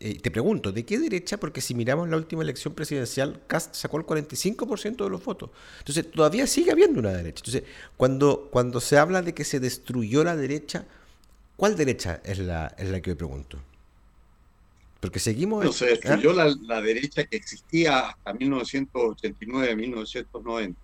te 0.00 0.30
pregunto, 0.30 0.72
¿de 0.72 0.86
qué 0.86 0.98
derecha? 0.98 1.36
Porque 1.36 1.60
si 1.60 1.74
miramos 1.74 2.08
la 2.08 2.16
última 2.16 2.42
elección 2.42 2.72
presidencial, 2.72 3.42
Cast 3.46 3.74
sacó 3.74 3.98
el 3.98 4.06
45% 4.06 5.04
de 5.04 5.10
los 5.10 5.22
votos. 5.22 5.50
Entonces, 5.80 6.10
todavía 6.10 6.46
sigue 6.46 6.72
habiendo 6.72 7.00
una 7.00 7.10
derecha. 7.10 7.42
Entonces, 7.44 7.64
cuando, 7.98 8.48
cuando 8.50 8.80
se 8.80 8.96
habla 8.96 9.20
de 9.20 9.34
que 9.34 9.44
se 9.44 9.60
destruyó 9.60 10.24
la 10.24 10.36
derecha, 10.36 10.86
¿Cuál 11.60 11.76
derecha 11.76 12.20
es 12.24 12.38
la, 12.38 12.74
es 12.78 12.88
la 12.88 13.02
que 13.02 13.10
me 13.10 13.16
pregunto? 13.16 13.58
Porque 14.98 15.18
seguimos... 15.18 15.62
No, 15.62 15.74
se 15.74 15.88
destruyó 15.88 16.32
la, 16.32 16.56
la, 16.62 16.80
derecha 16.80 17.24
que 17.24 17.36
existía 17.36 17.98
hasta 17.98 18.32
1989-1990 18.32 20.74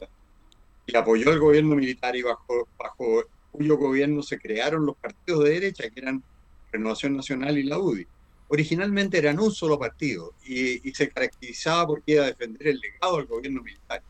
y 0.86 0.94
apoyó 0.94 1.32
el 1.32 1.38
gobierno 1.38 1.76
militar 1.76 2.14
y 2.14 2.20
bajo, 2.20 2.68
bajo 2.76 3.24
cuyo 3.56 3.76
gobierno 3.76 4.22
se 4.22 4.38
crearon 4.38 4.86
los 4.86 4.96
partidos 4.96 5.44
de 5.44 5.50
derecha 5.50 5.90
que 5.90 6.00
eran 6.00 6.22
Renovación 6.70 7.16
Nacional 7.16 7.58
y 7.58 7.62
la 7.64 7.78
UDI. 7.78 8.06
Originalmente 8.48 9.18
eran 9.18 9.40
un 9.40 9.50
solo 9.50 9.78
partido 9.78 10.34
y, 10.44 10.88
y 10.88 10.94
se 10.94 11.08
caracterizaba 11.08 11.86
porque 11.88 12.12
iba 12.12 12.24
a 12.24 12.26
defender 12.28 12.68
el 12.68 12.78
legado 12.78 13.16
del 13.16 13.26
gobierno 13.26 13.62
militar. 13.62 14.02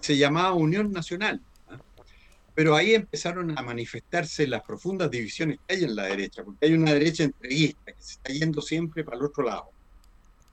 Se 0.00 0.16
llamaba 0.16 0.52
Unión 0.52 0.92
Nacional 0.92 1.40
pero 2.58 2.74
ahí 2.74 2.92
empezaron 2.92 3.56
a 3.56 3.62
manifestarse 3.62 4.44
las 4.48 4.64
profundas 4.64 5.12
divisiones 5.12 5.60
que 5.64 5.76
hay 5.76 5.84
en 5.84 5.94
la 5.94 6.06
derecha, 6.06 6.42
porque 6.42 6.66
hay 6.66 6.72
una 6.72 6.92
derecha 6.92 7.22
entreguista 7.22 7.92
que 7.92 8.02
se 8.02 8.14
está 8.14 8.32
yendo 8.32 8.60
siempre 8.60 9.04
para 9.04 9.16
el 9.16 9.26
otro 9.26 9.44
lado. 9.44 9.70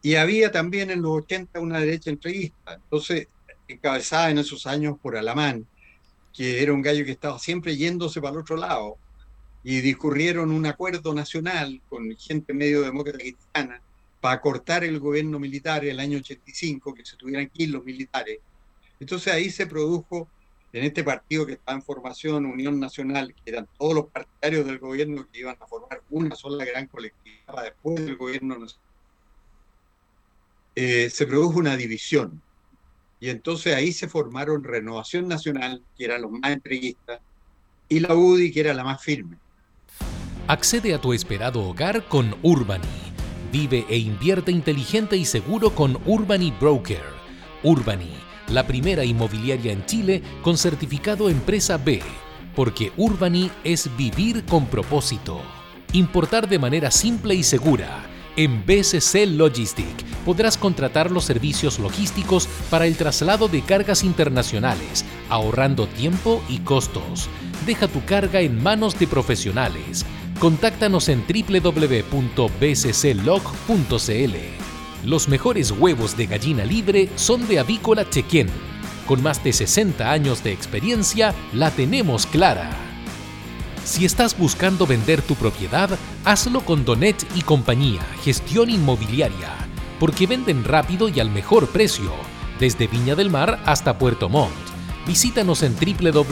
Y 0.03 0.13
había 0.13 0.51
también 0.51 0.91
en 0.91 1.01
los 1.01 1.23
80 1.23 1.59
una 1.59 1.79
derecha 1.79 2.11
entreguista, 2.11 2.75
entonces 2.75 3.27
encabezada 3.67 4.29
en 4.29 4.37
esos 4.37 4.67
años 4.67 4.99
por 5.01 5.17
Alamán, 5.17 5.65
que 6.35 6.61
era 6.61 6.73
un 6.73 6.81
gallo 6.81 7.05
que 7.05 7.11
estaba 7.11 7.39
siempre 7.39 7.77
yéndose 7.77 8.19
para 8.21 8.33
el 8.33 8.39
otro 8.39 8.57
lado, 8.57 8.97
y 9.63 9.81
discurrieron 9.81 10.51
un 10.51 10.65
acuerdo 10.67 11.13
nacional 11.13 11.81
con 11.89 12.15
gente 12.17 12.53
medio 12.53 12.83
demócrata 12.83 13.17
cristiana 13.17 13.81
para 14.21 14.39
cortar 14.39 14.83
el 14.83 14.99
gobierno 14.99 15.39
militar 15.39 15.83
el 15.85 15.99
año 15.99 16.19
85, 16.19 16.93
que 16.93 17.03
se 17.05 17.17
tuvieran 17.17 17.49
que 17.49 17.63
ir 17.63 17.69
los 17.71 17.83
militares. 17.83 18.39
Entonces 18.99 19.33
ahí 19.33 19.49
se 19.49 19.65
produjo 19.65 20.27
en 20.71 20.83
este 20.83 21.03
partido 21.03 21.45
que 21.45 21.53
está 21.53 21.73
en 21.73 21.81
formación, 21.81 22.45
Unión 22.45 22.79
Nacional, 22.79 23.33
que 23.33 23.49
eran 23.49 23.67
todos 23.79 23.95
los 23.95 24.07
partidarios 24.07 24.65
del 24.65 24.77
gobierno 24.77 25.27
que 25.31 25.39
iban 25.39 25.57
a 25.59 25.65
formar 25.65 26.01
una 26.09 26.35
sola 26.35 26.63
gran 26.65 26.85
colectividad 26.87 27.63
después 27.63 28.05
del 28.05 28.17
gobierno 28.17 28.57
eh, 30.75 31.09
se 31.09 31.25
produjo 31.25 31.57
una 31.57 31.77
división. 31.77 32.41
Y 33.25 33.31
entonces 33.31 33.73
ahí 33.73 33.91
se 33.91 34.07
formaron 34.07 34.63
Renovación 34.63 35.27
Nacional, 35.27 35.81
que 35.97 36.05
eran 36.05 36.21
los 36.21 36.31
más 36.31 36.51
entreguistas, 36.51 37.19
y 37.89 37.99
la 37.99 38.13
UDI, 38.13 38.51
que 38.51 38.59
era 38.59 38.75
la 38.75 38.83
más 38.83 39.01
firme. 39.01 39.37
Accede 40.47 40.93
a 40.93 41.01
tu 41.01 41.11
esperado 41.11 41.63
hogar 41.63 42.07
con 42.07 42.35
Urbani 42.43 42.85
Vive 43.51 43.83
e 43.89 43.97
invierte 43.97 44.51
inteligente 44.51 45.17
y 45.17 45.25
seguro 45.25 45.71
con 45.71 45.97
Urbany 46.05 46.53
Broker. 46.59 47.01
Urbany, 47.63 48.11
la 48.49 48.67
primera 48.67 49.03
inmobiliaria 49.03 49.71
en 49.71 49.83
Chile 49.87 50.21
con 50.43 50.55
certificado 50.55 51.27
Empresa 51.27 51.77
B, 51.77 52.03
porque 52.55 52.91
Urbany 52.95 53.49
es 53.63 53.89
vivir 53.97 54.45
con 54.45 54.67
propósito. 54.67 55.41
Importar 55.93 56.47
de 56.47 56.59
manera 56.59 56.91
simple 56.91 57.33
y 57.33 57.41
segura. 57.41 58.03
En 58.37 58.65
BCC 58.65 59.27
Logistic 59.27 60.03
podrás 60.25 60.57
contratar 60.57 61.09
los 61.09 61.23
servicios 61.23 61.79
logísticos 61.79 62.49
para 62.69 62.85
el 62.85 62.97
traslado 62.97 63.47
de 63.47 63.61
cargas 63.61 64.03
internacionales, 64.03 65.05
ahorrando 65.29 65.87
tiempo 65.87 66.43
y 66.49 66.59
costos. 66.59 67.29
Deja 67.65 67.87
tu 67.87 68.03
carga 68.03 68.41
en 68.41 68.61
manos 68.61 68.99
de 68.99 69.07
profesionales. 69.07 70.05
Contáctanos 70.39 71.07
en 71.07 71.23
www.bcclog.cl. 71.25 71.85
Los 75.07 75.29
mejores 75.29 75.71
huevos 75.71 76.17
de 76.17 76.25
gallina 76.25 76.65
libre 76.65 77.09
son 77.15 77.47
de 77.47 77.59
Avícola 77.59 78.09
Chequén. 78.09 78.49
Con 79.07 79.23
más 79.23 79.41
de 79.43 79.53
60 79.53 80.11
años 80.11 80.43
de 80.43 80.51
experiencia, 80.51 81.33
la 81.53 81.71
tenemos 81.71 82.25
clara. 82.25 82.94
Si 83.85 84.03
estás 84.03 84.35
buscando 84.35 84.87
vender 84.87 85.21
tu 85.21 85.35
propiedad, 85.35 85.91
hazlo 86.23 86.65
con 86.65 86.83
Donet 86.85 87.23
y 87.35 87.43
compañía, 87.43 88.01
gestión 88.23 88.71
inmobiliaria, 88.71 89.55
porque 89.99 90.25
venden 90.25 90.63
rápido 90.63 91.07
y 91.07 91.19
al 91.19 91.29
mejor 91.29 91.69
precio, 91.69 92.11
desde 92.59 92.87
Viña 92.87 93.13
del 93.13 93.29
Mar 93.29 93.61
hasta 93.63 93.99
Puerto 93.99 94.27
Montt. 94.27 94.55
Visítanos 95.05 95.61
en 95.61 95.75
www.donet.cl. 95.75 96.23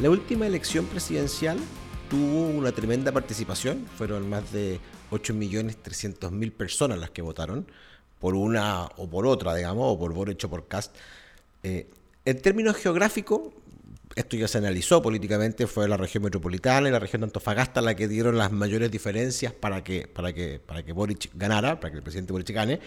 La 0.00 0.10
última 0.10 0.46
elección 0.46 0.86
presidencial 0.86 1.58
tuvo 2.08 2.46
una 2.46 2.70
tremenda 2.70 3.10
participación, 3.10 3.84
fueron 3.98 4.30
más 4.30 4.52
de 4.52 4.78
8.300.000 5.10 6.52
personas 6.52 7.00
las 7.00 7.10
que 7.10 7.22
votaron, 7.22 7.66
por 8.20 8.36
una 8.36 8.84
o 8.98 9.10
por 9.10 9.26
otra, 9.26 9.52
digamos, 9.56 9.84
o 9.92 9.98
por 9.98 10.12
Boric 10.14 10.44
o 10.44 10.48
por 10.48 10.68
Cast. 10.68 10.94
Eh, 11.64 11.90
en 12.24 12.40
términos 12.40 12.76
geográficos, 12.76 13.52
esto 14.14 14.36
ya 14.36 14.46
se 14.46 14.58
analizó 14.58 15.02
políticamente, 15.02 15.66
fue 15.66 15.88
la 15.88 15.96
región 15.96 16.22
metropolitana 16.22 16.88
y 16.88 16.92
la 16.92 17.00
región 17.00 17.22
de 17.22 17.26
Antofagasta 17.26 17.80
la 17.80 17.96
que 17.96 18.06
dieron 18.06 18.38
las 18.38 18.52
mayores 18.52 18.90
diferencias 18.90 19.52
para 19.52 19.82
que, 19.82 20.06
para 20.06 20.32
que, 20.32 20.60
para 20.64 20.84
que 20.84 20.92
Boric 20.92 21.30
ganara, 21.34 21.80
para 21.80 21.90
que 21.90 21.96
el 21.98 22.02
presidente 22.02 22.32
Boric 22.32 22.50
gane. 22.50 22.80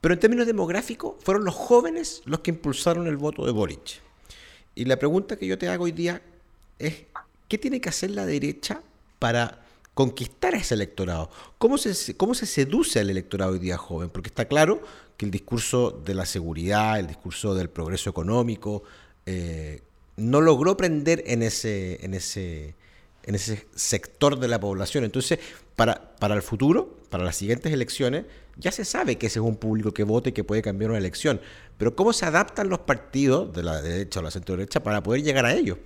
Pero 0.00 0.14
en 0.14 0.20
términos 0.20 0.46
demográficos, 0.46 1.14
fueron 1.22 1.44
los 1.44 1.54
jóvenes 1.54 2.22
los 2.24 2.40
que 2.40 2.50
impulsaron 2.50 3.06
el 3.06 3.16
voto 3.16 3.46
de 3.46 3.52
Boric. 3.52 4.00
Y 4.74 4.84
la 4.84 4.96
pregunta 4.96 5.36
que 5.36 5.46
yo 5.46 5.58
te 5.58 5.68
hago 5.68 5.84
hoy 5.84 5.92
día 5.92 6.22
es, 6.78 7.04
¿qué 7.48 7.58
tiene 7.58 7.80
que 7.80 7.88
hacer 7.88 8.10
la 8.10 8.26
derecha 8.26 8.82
para 9.18 9.64
conquistar 9.94 10.54
a 10.54 10.58
ese 10.58 10.74
electorado? 10.74 11.30
¿Cómo 11.58 11.78
se, 11.78 12.16
cómo 12.16 12.34
se 12.34 12.46
seduce 12.46 13.00
al 13.00 13.10
electorado 13.10 13.52
hoy 13.52 13.58
día 13.58 13.76
joven? 13.76 14.10
Porque 14.10 14.28
está 14.28 14.46
claro 14.46 14.82
que 15.16 15.26
el 15.26 15.32
discurso 15.32 15.90
de 15.90 16.14
la 16.14 16.26
seguridad, 16.26 16.98
el 16.98 17.08
discurso 17.08 17.54
del 17.54 17.70
progreso 17.70 18.10
económico, 18.10 18.84
eh, 19.26 19.82
no 20.18 20.40
logró 20.40 20.76
prender 20.76 21.22
en 21.26 21.42
ese, 21.42 22.04
en 22.04 22.14
ese, 22.14 22.74
en 23.22 23.34
ese 23.34 23.66
sector 23.74 24.38
de 24.38 24.48
la 24.48 24.60
población. 24.60 25.04
Entonces, 25.04 25.38
para, 25.76 26.16
para 26.16 26.34
el 26.34 26.42
futuro, 26.42 26.98
para 27.08 27.24
las 27.24 27.36
siguientes 27.36 27.72
elecciones, 27.72 28.26
ya 28.56 28.72
se 28.72 28.84
sabe 28.84 29.16
que 29.16 29.28
ese 29.28 29.38
es 29.38 29.44
un 29.44 29.56
público 29.56 29.94
que 29.94 30.02
vote 30.02 30.30
y 30.30 30.32
que 30.32 30.44
puede 30.44 30.62
cambiar 30.62 30.90
una 30.90 30.98
elección. 30.98 31.40
Pero 31.78 31.94
¿cómo 31.94 32.12
se 32.12 32.26
adaptan 32.26 32.68
los 32.68 32.80
partidos 32.80 33.54
de 33.54 33.62
la 33.62 33.80
derecha 33.80 34.20
o 34.20 34.22
la 34.22 34.30
centro 34.30 34.56
derecha 34.56 34.82
para 34.82 35.02
poder 35.02 35.22
llegar 35.22 35.46
a 35.46 35.54
ellos? 35.54 35.78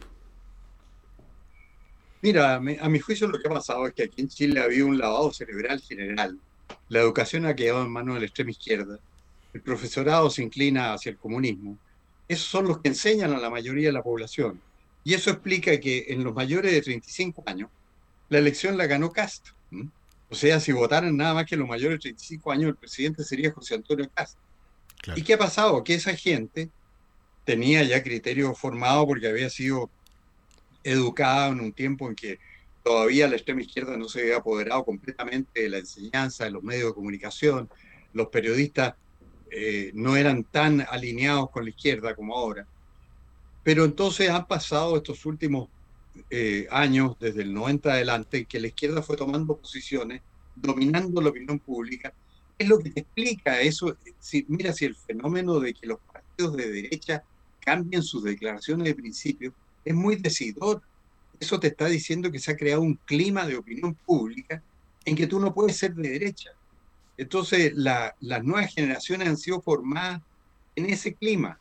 Mira, 2.23 2.55
a 2.55 2.61
mi, 2.61 2.99
juicio 3.01 3.27
lo 3.27 3.39
que 3.39 3.49
ha 3.49 3.53
pasado 3.53 3.87
es 3.87 3.95
que 3.95 4.05
aquí 4.05 4.23
en 4.23 4.29
Chile 4.29 4.61
ha 4.61 4.65
habido 4.65 4.87
un 4.87 4.97
lavado 4.97 5.33
cerebral 5.33 5.81
general. 5.81 6.39
La 6.89 7.01
educación 7.01 7.45
ha 7.47 7.57
quedado 7.57 7.83
en 7.83 7.91
manos 7.91 8.15
de 8.15 8.21
la 8.21 8.27
extrema 8.27 8.53
izquierda. 8.53 8.99
El 9.53 9.61
profesorado 9.61 10.31
se 10.31 10.43
inclina 10.43 10.95
hacia 10.95 11.11
el 11.11 11.17
comunismo 11.17 11.77
esos 12.33 12.47
son 12.47 12.67
los 12.67 12.79
que 12.79 12.89
enseñan 12.89 13.33
a 13.33 13.39
la 13.39 13.51
mayoría 13.51 13.89
de 13.89 13.93
la 13.93 14.03
población. 14.03 14.61
Y 15.05 15.15
eso 15.15 15.31
explica 15.31 15.79
que 15.81 16.07
en 16.09 16.23
los 16.25 16.35
mayores 16.35 16.73
de 16.73 16.81
35 16.81 17.43
años, 17.47 17.71
la 18.29 18.39
elección 18.39 18.77
la 18.77 18.87
ganó 18.87 19.11
Cast. 19.11 19.49
O 20.31 20.35
sea, 20.35 20.61
si 20.61 20.73
votaran 20.73 21.17
nada 21.17 21.35
más 21.35 21.47
que 21.47 21.57
los 21.57 21.69
mayores 21.69 21.99
de 21.99 22.03
35 22.03 22.53
años, 22.53 22.69
el 22.69 22.77
presidente 22.77 23.25
sería 23.25 23.53
José 23.53 23.75
Antonio 23.75 24.09
Cast. 24.15 24.39
¿Y 25.17 25.23
qué 25.23 25.35
ha 25.35 25.39
pasado? 25.39 25.83
Que 25.83 25.95
esa 25.95 26.15
gente 26.15 26.71
tenía 27.45 27.83
ya 27.83 28.03
criterio 28.03 28.55
formado 28.55 29.07
porque 29.07 29.27
había 29.27 29.51
sido 29.51 29.91
educada 30.85 31.49
en 31.49 31.61
un 31.61 31.73
tiempo 31.73 32.09
en 32.09 32.15
que 32.15 32.39
todavía 32.83 33.29
la 33.29 33.37
extrema 33.37 33.63
izquierda 33.63 33.97
no 33.97 34.09
se 34.09 34.23
había 34.23 34.37
apoderado 34.39 34.85
completamente 34.85 35.63
de 35.63 35.69
la 35.69 35.79
enseñanza, 35.79 36.45
de 36.45 36.51
los 36.51 36.63
medios 36.63 36.89
de 36.89 36.95
comunicación, 36.95 37.69
los 38.13 38.29
periodistas 38.29 38.95
eh, 39.55 39.91
no 39.95 40.17
eran 40.17 40.45
tan 40.45 40.81
alineados 40.81 41.51
con 41.51 41.65
la 41.65 41.71
izquierda 41.71 42.15
como 42.15 42.35
ahora. 42.35 42.67
Pero 43.63 43.85
entonces 43.85 44.31
han 44.31 44.47
pasado 44.47 44.97
estos 44.97 45.27
últimos 45.27 45.69
eh, 46.31 46.67
años, 46.71 47.17
desde 47.21 47.43
el 47.43 47.53
90 47.53 47.93
adelante, 47.93 48.47
que 48.47 48.61
la 48.61 48.69
izquierda 48.69 49.03
fue 49.03 49.17
tomando 49.17 49.57
posiciones, 49.57 50.23
dominando 50.57 51.21
la 51.21 51.29
opinión 51.29 51.59
pública. 51.59 52.15
Es 52.57 52.67
lo 52.67 52.79
que 52.79 52.91
te 52.91 53.01
explica 53.01 53.61
eso. 53.61 53.97
Si, 54.19 54.47
mira, 54.49 54.73
si 54.73 54.87
el 54.87 54.97
fenómeno 54.97 55.61
de 55.61 55.75
que 55.75 55.87
los 55.87 55.99
partidos 56.01 56.57
de 56.57 56.71
derecha 56.71 57.23
cambien 57.61 58.03
sus 58.03 58.25
declaraciones 58.25 58.87
de 58.87 58.95
principio 58.95 59.55
es 59.85 59.95
muy 59.95 60.17
decidor. 60.17 60.83
Eso 61.39 61.61
te 61.61 61.69
está 61.69 61.87
diciendo 61.87 62.31
que 62.31 62.39
se 62.39 62.53
ha 62.53 62.57
creado 62.57 62.81
un 62.81 62.95
clima 63.05 63.47
de 63.47 63.57
opinión 63.57 63.95
pública 63.95 64.63
en 65.05 65.15
que 65.15 65.27
tú 65.27 65.39
no 65.41 65.53
puedes 65.53 65.77
ser 65.77 65.95
de 65.95 66.09
derecha. 66.09 66.51
Entonces, 67.17 67.73
las 67.75 68.45
nuevas 68.45 68.73
generaciones 68.75 69.29
han 69.29 69.37
sido 69.37 69.61
formadas 69.61 70.23
en 70.75 70.87
ese 70.87 71.15
clima. 71.15 71.59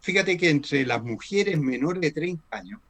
Fíjate 0.00 0.36
que 0.36 0.50
entre 0.50 0.84
las 0.84 1.02
mujeres 1.02 1.58
menores 1.58 2.00
de 2.00 2.10
30 2.10 2.42
años, 2.50 2.80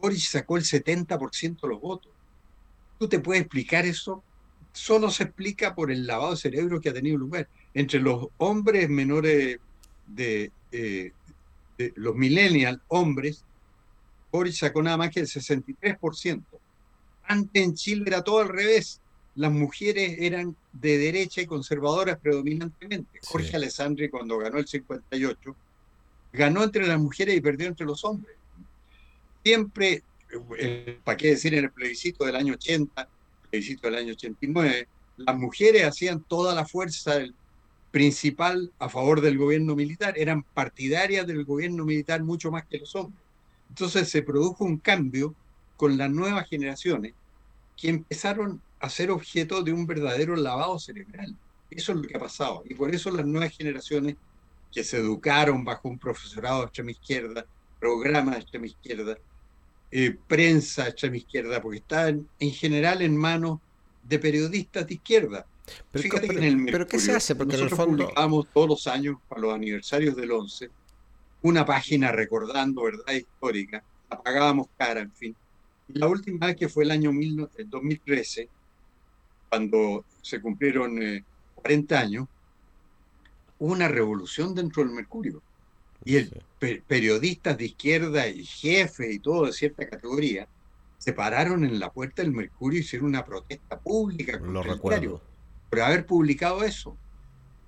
Boris 0.00 0.28
sacó 0.28 0.56
el 0.56 0.62
70% 0.62 1.60
de 1.60 1.68
los 1.68 1.80
votos. 1.80 2.12
¿Tú 2.98 3.08
te 3.08 3.18
puedes 3.18 3.42
explicar 3.42 3.84
eso? 3.84 4.22
Solo 4.72 5.10
se 5.10 5.24
explica 5.24 5.74
por 5.74 5.90
el 5.90 6.06
lavado 6.06 6.30
de 6.30 6.36
cerebro 6.36 6.80
que 6.80 6.90
ha 6.90 6.94
tenido 6.94 7.18
lugar. 7.18 7.48
Entre 7.74 7.98
los 7.98 8.28
hombres 8.36 8.88
menores 8.88 9.58
de, 10.06 10.52
eh, 10.70 11.12
los 11.96 12.14
millennials, 12.14 12.80
hombres, 12.88 13.44
Boris 14.30 14.58
sacó 14.58 14.82
nada 14.82 14.96
más 14.96 15.10
que 15.10 15.20
el 15.20 15.26
63%. 15.26 16.42
Antes 17.24 17.62
en 17.62 17.74
Chile 17.74 18.04
era 18.06 18.22
todo 18.22 18.40
al 18.40 18.48
revés 18.48 19.00
las 19.36 19.52
mujeres 19.52 20.16
eran 20.18 20.56
de 20.72 20.98
derecha 20.98 21.42
y 21.42 21.46
conservadoras 21.46 22.18
predominantemente. 22.18 23.20
Jorge 23.22 23.56
Alessandri, 23.56 24.08
cuando 24.08 24.38
ganó 24.38 24.58
el 24.58 24.66
58, 24.66 25.54
ganó 26.32 26.64
entre 26.64 26.86
las 26.86 26.98
mujeres 26.98 27.36
y 27.36 27.40
perdió 27.40 27.68
entre 27.68 27.86
los 27.86 28.02
hombres. 28.04 28.34
Siempre, 29.44 30.02
eh, 30.58 30.98
¿para 31.04 31.16
qué 31.16 31.28
decir 31.28 31.54
en 31.54 31.64
el 31.64 31.70
plebiscito 31.70 32.24
del 32.24 32.36
año 32.36 32.54
80, 32.54 33.08
plebiscito 33.50 33.86
del 33.88 33.96
año 33.96 34.12
89, 34.12 34.88
las 35.18 35.36
mujeres 35.36 35.84
hacían 35.84 36.22
toda 36.22 36.54
la 36.54 36.66
fuerza 36.66 37.20
principal 37.90 38.72
a 38.78 38.88
favor 38.88 39.20
del 39.20 39.38
gobierno 39.38 39.76
militar, 39.76 40.14
eran 40.18 40.42
partidarias 40.42 41.26
del 41.26 41.44
gobierno 41.44 41.84
militar 41.84 42.22
mucho 42.22 42.50
más 42.50 42.66
que 42.66 42.78
los 42.78 42.94
hombres. 42.96 43.20
Entonces 43.68 44.08
se 44.08 44.22
produjo 44.22 44.64
un 44.64 44.78
cambio 44.78 45.34
con 45.76 45.98
las 45.98 46.10
nuevas 46.10 46.48
generaciones 46.48 47.12
que 47.76 47.88
empezaron 47.90 48.60
a 48.80 48.90
ser 48.90 49.10
objeto 49.10 49.62
de 49.62 49.72
un 49.72 49.86
verdadero 49.86 50.36
lavado 50.36 50.78
cerebral. 50.78 51.34
Eso 51.70 51.92
es 51.92 51.98
lo 51.98 52.04
que 52.04 52.16
ha 52.16 52.20
pasado. 52.20 52.62
Y 52.68 52.74
por 52.74 52.94
eso 52.94 53.10
las 53.10 53.26
nuevas 53.26 53.56
generaciones 53.56 54.16
que 54.72 54.84
se 54.84 54.98
educaron 54.98 55.64
bajo 55.64 55.88
un 55.88 55.98
profesorado 55.98 56.60
de 56.60 56.66
extrema 56.66 56.90
izquierda, 56.90 57.46
programas 57.80 58.34
de 58.34 58.40
extrema 58.40 58.66
izquierda, 58.66 59.18
eh, 59.90 60.16
prensa 60.26 60.84
de 60.84 60.90
extrema 60.90 61.16
izquierda, 61.16 61.62
porque 61.62 61.78
están 61.78 62.28
en 62.38 62.50
general 62.50 63.02
en 63.02 63.16
manos 63.16 63.60
de 64.02 64.18
periodistas 64.18 64.86
de 64.86 64.94
izquierda. 64.94 65.46
Pero, 65.90 66.02
Fíjate 66.02 66.28
que 66.28 66.36
en 66.36 66.44
el 66.44 66.56
Mercurio, 66.56 66.86
¿qué 66.86 66.98
se 66.98 67.12
hace? 67.12 67.34
Porque 67.34 67.56
nosotros 67.56 67.86
publicamos 67.86 68.46
todos 68.52 68.68
los 68.68 68.86
años, 68.86 69.18
para 69.28 69.40
los 69.40 69.54
aniversarios 69.54 70.14
del 70.14 70.30
11, 70.30 70.70
una 71.42 71.64
página 71.64 72.12
recordando 72.12 72.82
verdad 72.82 73.12
histórica, 73.12 73.82
la 74.10 74.22
pagábamos 74.22 74.68
cara, 74.76 75.00
en 75.00 75.12
fin. 75.12 75.36
Y 75.88 75.98
la 75.98 76.08
última 76.08 76.46
vez 76.46 76.56
que 76.56 76.68
fue 76.68 76.84
el 76.84 76.90
año 76.90 77.10
2013, 77.12 78.48
cuando 79.48 80.04
se 80.22 80.40
cumplieron 80.40 80.98
40 81.54 81.94
eh, 81.94 81.98
años, 81.98 82.28
hubo 83.58 83.72
una 83.72 83.88
revolución 83.88 84.54
dentro 84.54 84.82
del 84.84 84.92
Mercurio. 84.92 85.42
Y 86.04 86.16
el 86.16 86.42
periodistas 86.86 87.58
de 87.58 87.66
izquierda 87.66 88.28
y 88.28 88.44
jefes 88.44 89.14
y 89.14 89.18
todo 89.18 89.46
de 89.46 89.52
cierta 89.52 89.88
categoría 89.88 90.48
se 90.98 91.12
pararon 91.12 91.64
en 91.64 91.78
la 91.78 91.90
puerta 91.90 92.22
del 92.22 92.32
Mercurio 92.32 92.78
y 92.78 92.82
hicieron 92.82 93.08
una 93.08 93.24
protesta 93.24 93.78
pública 93.78 94.38
contra 94.38 94.52
Lo 94.52 94.62
recuerdo. 94.62 95.22
por 95.68 95.80
haber 95.80 96.06
publicado 96.06 96.64
eso. 96.64 96.96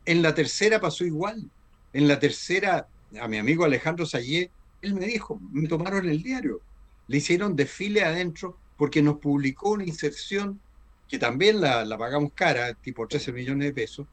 En 0.05 0.23
la 0.23 0.35
tercera 0.35 0.81
pasó 0.81 1.05
igual. 1.05 1.51
En 1.93 2.09
la 2.09 2.19
tercera, 2.19 2.89
a 3.21 3.29
mi 3.29 3.37
amigo 3.39 3.65
Alejandro 3.65 4.07
Sayé, 4.07 4.51
él 4.81 4.95
me 4.95 5.07
dijo, 5.07 5.41
me 5.53 5.69
tomaron 5.69 6.09
el 6.09 6.23
diario. 6.23 6.61
Le 7.07 7.19
hicieron 7.19 7.57
desfile 7.57 8.03
adentro 8.03 8.57
porque 8.77 9.03
nos 9.03 9.19
publicó 9.19 9.71
una 9.71 9.85
inserción 9.85 10.61
que 11.09 11.19
también 11.19 11.61
la, 11.61 11.85
la 11.85 11.97
pagamos 11.97 12.33
cara, 12.35 12.75
tipo 12.75 13.07
13 13.07 13.33
millones 13.33 13.69
de 13.69 13.75
pesos, 13.75 14.07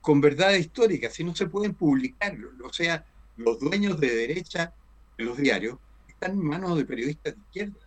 con 0.00 0.20
verdades 0.20 0.60
históricas, 0.60 1.12
si 1.12 1.24
no 1.24 1.34
se 1.34 1.46
pueden 1.46 1.74
publicar. 1.74 2.36
O 2.64 2.72
sea, 2.72 3.04
los 3.36 3.58
dueños 3.58 3.98
de 4.00 4.14
derecha 4.14 4.72
de 5.18 5.24
los 5.24 5.36
diarios 5.36 5.78
están 6.08 6.32
en 6.32 6.44
manos 6.44 6.76
de 6.78 6.84
periodistas 6.84 7.34
de 7.34 7.40
izquierda. 7.40 7.86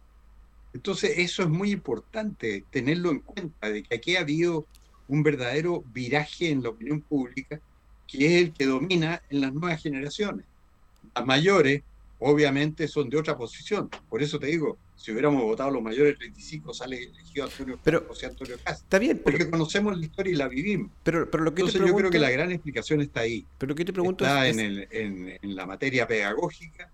Entonces, 0.74 1.14
eso 1.18 1.44
es 1.44 1.50
muy 1.50 1.72
importante, 1.72 2.64
tenerlo 2.70 3.12
en 3.12 3.20
cuenta, 3.20 3.70
de 3.70 3.84
que 3.84 3.96
aquí 3.96 4.16
ha 4.16 4.22
habido 4.22 4.68
un 5.08 5.24
verdadero 5.24 5.84
viraje 5.94 6.52
en 6.52 6.62
la 6.62 6.70
opinión 6.70 7.02
pública, 7.02 7.60
que 8.08 8.26
es 8.26 8.44
el 8.44 8.54
que 8.54 8.66
domina 8.66 9.22
en 9.30 9.42
las 9.42 9.54
nuevas 9.54 9.82
generaciones. 9.82 10.46
Las 11.16 11.26
mayores, 11.26 11.82
obviamente, 12.20 12.88
son 12.88 13.10
de 13.10 13.18
otra 13.18 13.36
posición. 13.38 13.90
Por 14.10 14.22
eso 14.22 14.40
te 14.40 14.48
digo, 14.48 14.78
si 15.00 15.14
hubiéramos 15.14 15.42
votado 15.42 15.72
los 15.72 15.82
mayores 15.82 16.18
35, 16.18 16.74
sale 16.74 17.02
elegido 17.02 17.46
Antonio, 17.46 17.80
pero, 17.82 18.04
José 18.06 18.26
Antonio 18.26 18.58
Castro. 18.58 18.84
Está 18.84 19.00
bien, 19.00 19.22
porque 19.24 19.50
conocemos 19.50 19.98
la 19.98 20.06
historia 20.06 20.34
y 20.34 20.36
la 20.36 20.50
vivimos. 20.50 20.92
Pero, 21.04 21.32
pero 21.32 21.46
lo 21.46 21.56
que 21.56 21.62
Entonces, 21.62 21.88
yo 21.88 21.96
creo 21.96 22.12
que 22.12 22.20
la 22.20 22.30
gran 22.30 22.52
explicación 22.52 23.00
está 23.00 23.22
ahí. 23.22 23.46
Pero 23.58 23.70
lo 23.70 23.76
que 23.76 23.86
te 23.86 23.94
pregunto 23.94 24.26
está 24.26 24.46
es, 24.46 24.58
en, 24.58 24.66
el, 24.66 24.88
en, 24.92 25.40
en 25.42 25.56
la 25.56 25.66
materia 25.66 26.06
pedagógica, 26.06 26.92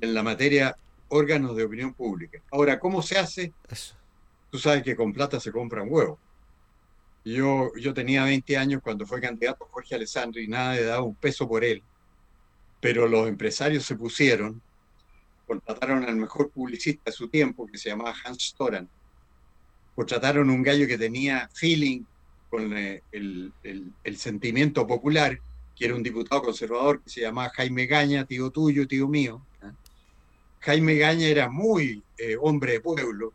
en 0.00 0.14
la 0.14 0.22
materia 0.22 0.74
órganos 1.08 1.54
de 1.54 1.64
opinión 1.64 1.92
pública. 1.92 2.40
Ahora, 2.50 2.78
¿cómo 2.78 3.02
se 3.02 3.18
hace? 3.18 3.52
Eso. 3.68 3.96
Tú 4.50 4.58
sabes 4.58 4.82
que 4.82 4.96
con 4.96 5.12
plata 5.12 5.38
se 5.38 5.52
compran 5.52 5.88
huevos. 5.90 6.18
Yo, 7.22 7.70
yo 7.76 7.92
tenía 7.92 8.24
20 8.24 8.56
años 8.56 8.80
cuando 8.82 9.06
fue 9.06 9.20
candidato 9.20 9.68
Jorge 9.70 9.94
Alessandro 9.94 10.40
y 10.40 10.48
nada 10.48 10.72
de 10.72 10.84
daba 10.84 11.02
un 11.02 11.14
peso 11.14 11.46
por 11.46 11.64
él, 11.64 11.82
pero 12.80 13.06
los 13.06 13.28
empresarios 13.28 13.84
se 13.84 13.94
pusieron, 13.94 14.62
contrataron 15.52 16.04
al 16.04 16.16
mejor 16.16 16.50
publicista 16.50 17.10
de 17.10 17.12
su 17.12 17.28
tiempo, 17.28 17.66
que 17.66 17.76
se 17.76 17.90
llamaba 17.90 18.14
Hans 18.24 18.42
Storan, 18.42 18.88
contrataron 19.94 20.48
un 20.48 20.62
gallo 20.62 20.86
que 20.86 20.96
tenía 20.96 21.50
feeling 21.52 22.04
con 22.48 22.74
eh, 22.76 23.02
el, 23.12 23.52
el, 23.62 23.92
el 24.02 24.16
sentimiento 24.16 24.86
popular, 24.86 25.38
que 25.76 25.84
era 25.84 25.94
un 25.94 26.02
diputado 26.02 26.42
conservador 26.42 27.02
que 27.02 27.10
se 27.10 27.20
llamaba 27.20 27.50
Jaime 27.50 27.84
Gaña, 27.86 28.24
tío 28.24 28.50
tuyo, 28.50 28.86
tío 28.86 29.08
mío, 29.08 29.42
Jaime 30.60 30.94
Gaña 30.94 31.26
era 31.26 31.50
muy 31.50 32.02
eh, 32.16 32.36
hombre 32.40 32.74
de 32.74 32.80
pueblo. 32.80 33.32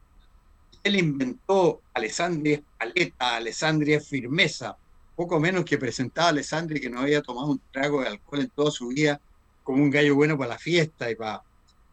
Él 0.82 0.95
inventó 0.95 1.82
Alessandria 1.93 2.62
paleta, 2.80 3.36
Alessandria 3.36 3.99
firmeza, 3.99 4.75
poco 5.15 5.39
menos 5.39 5.65
que 5.65 5.77
presentaba 5.77 6.27
a 6.27 6.32
Alessandria 6.32 6.82
que 6.82 6.89
no 6.89 7.01
había 7.01 7.21
tomado 7.21 7.47
un 7.47 7.62
trago 7.71 8.01
de 8.01 8.08
alcohol 8.08 8.39
en 8.39 8.49
toda 8.49 8.71
su 8.71 8.88
vida 8.88 9.19
como 9.63 9.84
un 9.84 9.91
gallo 9.91 10.15
bueno 10.15 10.38
para 10.38 10.51
la 10.51 10.58
fiesta 10.58 11.12
y 11.12 11.15
para 11.15 11.43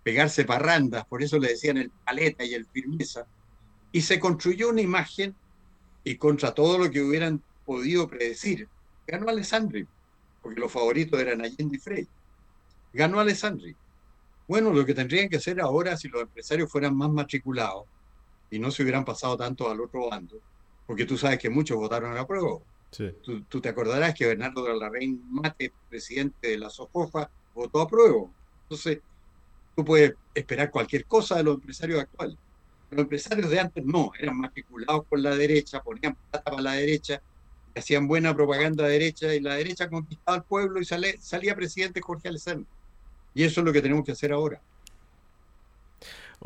pegarse 0.05 0.45
parrandas, 0.45 1.07
por 1.07 1.23
eso 1.23 1.39
le 1.39 1.49
decían 1.49 1.79
el 1.79 1.91
paleta 1.91 2.45
y 2.45 2.55
el 2.55 2.67
firmeza. 2.67 3.27
Y 3.91 4.03
se 4.03 4.21
construyó 4.21 4.69
una 4.69 4.83
imagen 4.83 5.35
y 6.05 6.17
contra 6.17 6.53
todo 6.53 6.79
lo 6.79 6.91
que 6.91 7.01
hubieran 7.01 7.43
podido 7.65 8.07
predecir, 8.07 8.69
ganó 9.07 9.31
Alessandri, 9.31 9.89
porque 10.43 10.61
los 10.61 10.71
favoritos 10.71 11.19
eran 11.19 11.41
Allende 11.41 11.77
y 11.77 11.81
Frey. 11.81 12.09
Ganó 12.93 13.19
Alessandri. 13.19 13.75
Bueno, 14.47 14.73
lo 14.73 14.85
que 14.85 14.95
tendrían 14.95 15.31
que 15.31 15.37
hacer 15.37 15.59
ahora, 15.61 15.97
si 15.97 16.09
los 16.09 16.21
empresarios 16.21 16.71
fueran 16.71 16.95
más 16.95 17.11
matriculados 17.11 17.87
y 18.51 18.59
no 18.59 18.71
se 18.71 18.83
hubieran 18.83 19.07
pasado 19.07 19.39
tanto 19.39 19.71
al 19.71 19.81
otro 19.81 20.11
bando, 20.11 20.37
porque 20.87 21.07
tú 21.07 21.17
sabes 21.17 21.39
que 21.39 21.49
muchos 21.49 21.79
votaron 21.79 22.17
a 22.17 22.27
prueba. 22.27 22.59
Sí. 22.91 23.11
Tú, 23.23 23.43
tú, 23.45 23.61
te 23.61 23.71
acordarás 23.71 24.15
que 24.15 24.27
Bernardo 24.27 24.65
de 24.65 24.77
la 24.77 24.91
Reina 24.91 25.19
Mate, 25.31 25.73
presidente 25.89 26.49
de 26.49 26.59
la 26.59 26.69
SOFOFA, 26.69 27.31
votó 27.55 27.81
a 27.81 27.89
prueba. 27.89 28.27
Entonces, 28.65 29.01
tú 29.75 29.85
puedes 29.85 30.15
esperar 30.35 30.71
cualquier 30.71 31.05
cosa 31.07 31.37
de 31.37 31.45
los 31.45 31.57
empresarios 31.57 32.01
actuales. 32.01 32.37
Los 32.91 33.03
empresarios 33.03 33.51
de 33.51 33.61
antes 33.61 33.85
no, 33.85 34.13
eran 34.19 34.39
matriculados 34.39 35.05
por 35.07 35.19
la 35.19 35.35
derecha, 35.35 35.83
ponían 35.83 36.17
plata 36.31 36.45
para 36.45 36.63
la 36.63 36.73
derecha, 36.73 37.21
hacían 37.75 38.07
buena 38.07 38.35
propaganda 38.35 38.87
derecha 38.87 39.35
y 39.35 39.41
la 39.41 39.55
derecha 39.55 39.89
conquistaba 39.89 40.37
al 40.37 40.45
pueblo 40.45 40.81
y 40.81 40.85
sale, 40.85 41.19
salía 41.21 41.57
presidente 41.57 42.01
Jorge 42.01 42.29
Alessandro. 42.29 42.67
Y 43.35 43.43
eso 43.43 43.61
es 43.61 43.65
lo 43.65 43.73
que 43.73 43.83
tenemos 43.83 44.05
que 44.05 44.13
hacer 44.13 44.33
ahora. 44.33 44.61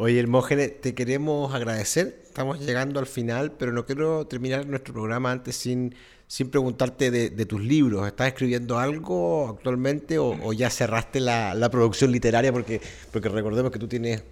Oye, 0.01 0.21
Hermógenes, 0.21 0.81
te 0.81 0.95
queremos 0.95 1.53
agradecer. 1.53 2.23
Estamos 2.23 2.61
llegando 2.65 3.01
al 3.01 3.07
final, 3.07 3.51
pero 3.51 3.73
no 3.73 3.85
quiero 3.85 4.29
terminar 4.29 4.65
nuestro 4.65 4.95
programa 4.95 5.33
antes 5.33 5.57
sin, 5.57 5.93
sin 6.29 6.51
preguntarte 6.51 7.11
de, 7.11 7.31
de 7.31 7.47
tus 7.47 7.61
libros. 7.61 8.07
¿Estás 8.07 8.29
escribiendo 8.29 8.79
algo 8.79 9.49
actualmente 9.49 10.17
o, 10.17 10.39
o 10.41 10.53
ya 10.53 10.71
cerraste 10.71 11.19
la, 11.19 11.53
la, 11.53 11.69
producción 11.69 12.13
literaria? 12.13 12.53
Porque, 12.53 12.81
porque 13.11 13.29
recordemos 13.29 13.73
que 13.73 13.81
tú 13.81 13.89
tienes 13.89 14.23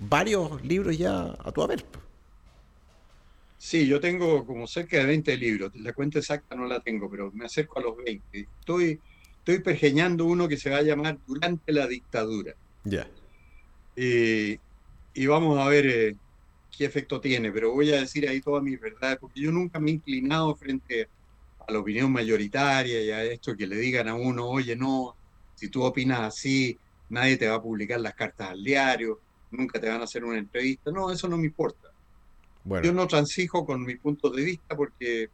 varios 0.00 0.60
libros 0.64 0.98
ya 0.98 1.36
a 1.38 1.52
tu 1.52 1.62
haber. 1.62 1.84
Sí, 3.58 3.86
yo 3.86 4.00
tengo 4.00 4.44
como 4.44 4.66
cerca 4.66 4.96
de 4.96 5.04
20 5.04 5.36
libros. 5.36 5.70
La 5.76 5.92
cuenta 5.92 6.18
exacta 6.18 6.56
no 6.56 6.66
la 6.66 6.80
tengo, 6.80 7.08
pero 7.08 7.30
me 7.30 7.44
acerco 7.44 7.78
a 7.78 7.82
los 7.82 7.96
20. 7.96 8.48
Estoy 8.58 8.98
estoy 9.38 9.60
pergeñando 9.60 10.24
uno 10.24 10.48
que 10.48 10.56
se 10.56 10.68
va 10.68 10.78
a 10.78 10.82
llamar 10.82 11.16
Durante 11.24 11.72
la 11.72 11.86
dictadura. 11.86 12.54
Ya. 12.82 13.06
Yeah. 13.94 14.58
Y 15.14 15.26
vamos 15.26 15.58
a 15.58 15.68
ver 15.68 15.86
eh, 15.86 16.16
qué 16.70 16.84
efecto 16.84 17.20
tiene, 17.20 17.52
pero 17.52 17.72
voy 17.72 17.92
a 17.92 18.00
decir 18.00 18.28
ahí 18.28 18.40
todas 18.40 18.62
mis 18.62 18.80
verdades, 18.80 19.18
porque 19.20 19.40
yo 19.40 19.52
nunca 19.52 19.78
me 19.78 19.90
he 19.90 19.94
inclinado 19.94 20.54
frente 20.56 21.10
a 21.58 21.72
la 21.72 21.78
opinión 21.78 22.10
mayoritaria 22.10 23.02
y 23.02 23.10
a 23.10 23.24
esto 23.24 23.56
que 23.56 23.66
le 23.66 23.76
digan 23.76 24.08
a 24.08 24.14
uno, 24.14 24.48
oye, 24.48 24.74
no, 24.74 25.16
si 25.54 25.68
tú 25.68 25.82
opinas 25.82 26.20
así, 26.20 26.78
nadie 27.08 27.36
te 27.36 27.48
va 27.48 27.56
a 27.56 27.62
publicar 27.62 28.00
las 28.00 28.14
cartas 28.14 28.50
al 28.50 28.64
diario, 28.64 29.20
nunca 29.50 29.80
te 29.80 29.88
van 29.88 30.00
a 30.00 30.04
hacer 30.04 30.24
una 30.24 30.38
entrevista. 30.38 30.90
No, 30.90 31.10
eso 31.10 31.28
no 31.28 31.36
me 31.36 31.46
importa. 31.46 31.88
Bueno. 32.64 32.86
Yo 32.86 32.92
no 32.92 33.06
transijo 33.06 33.64
con 33.64 33.84
mi 33.84 33.96
punto 33.96 34.30
de 34.30 34.44
vista 34.44 34.76
porque 34.76 35.28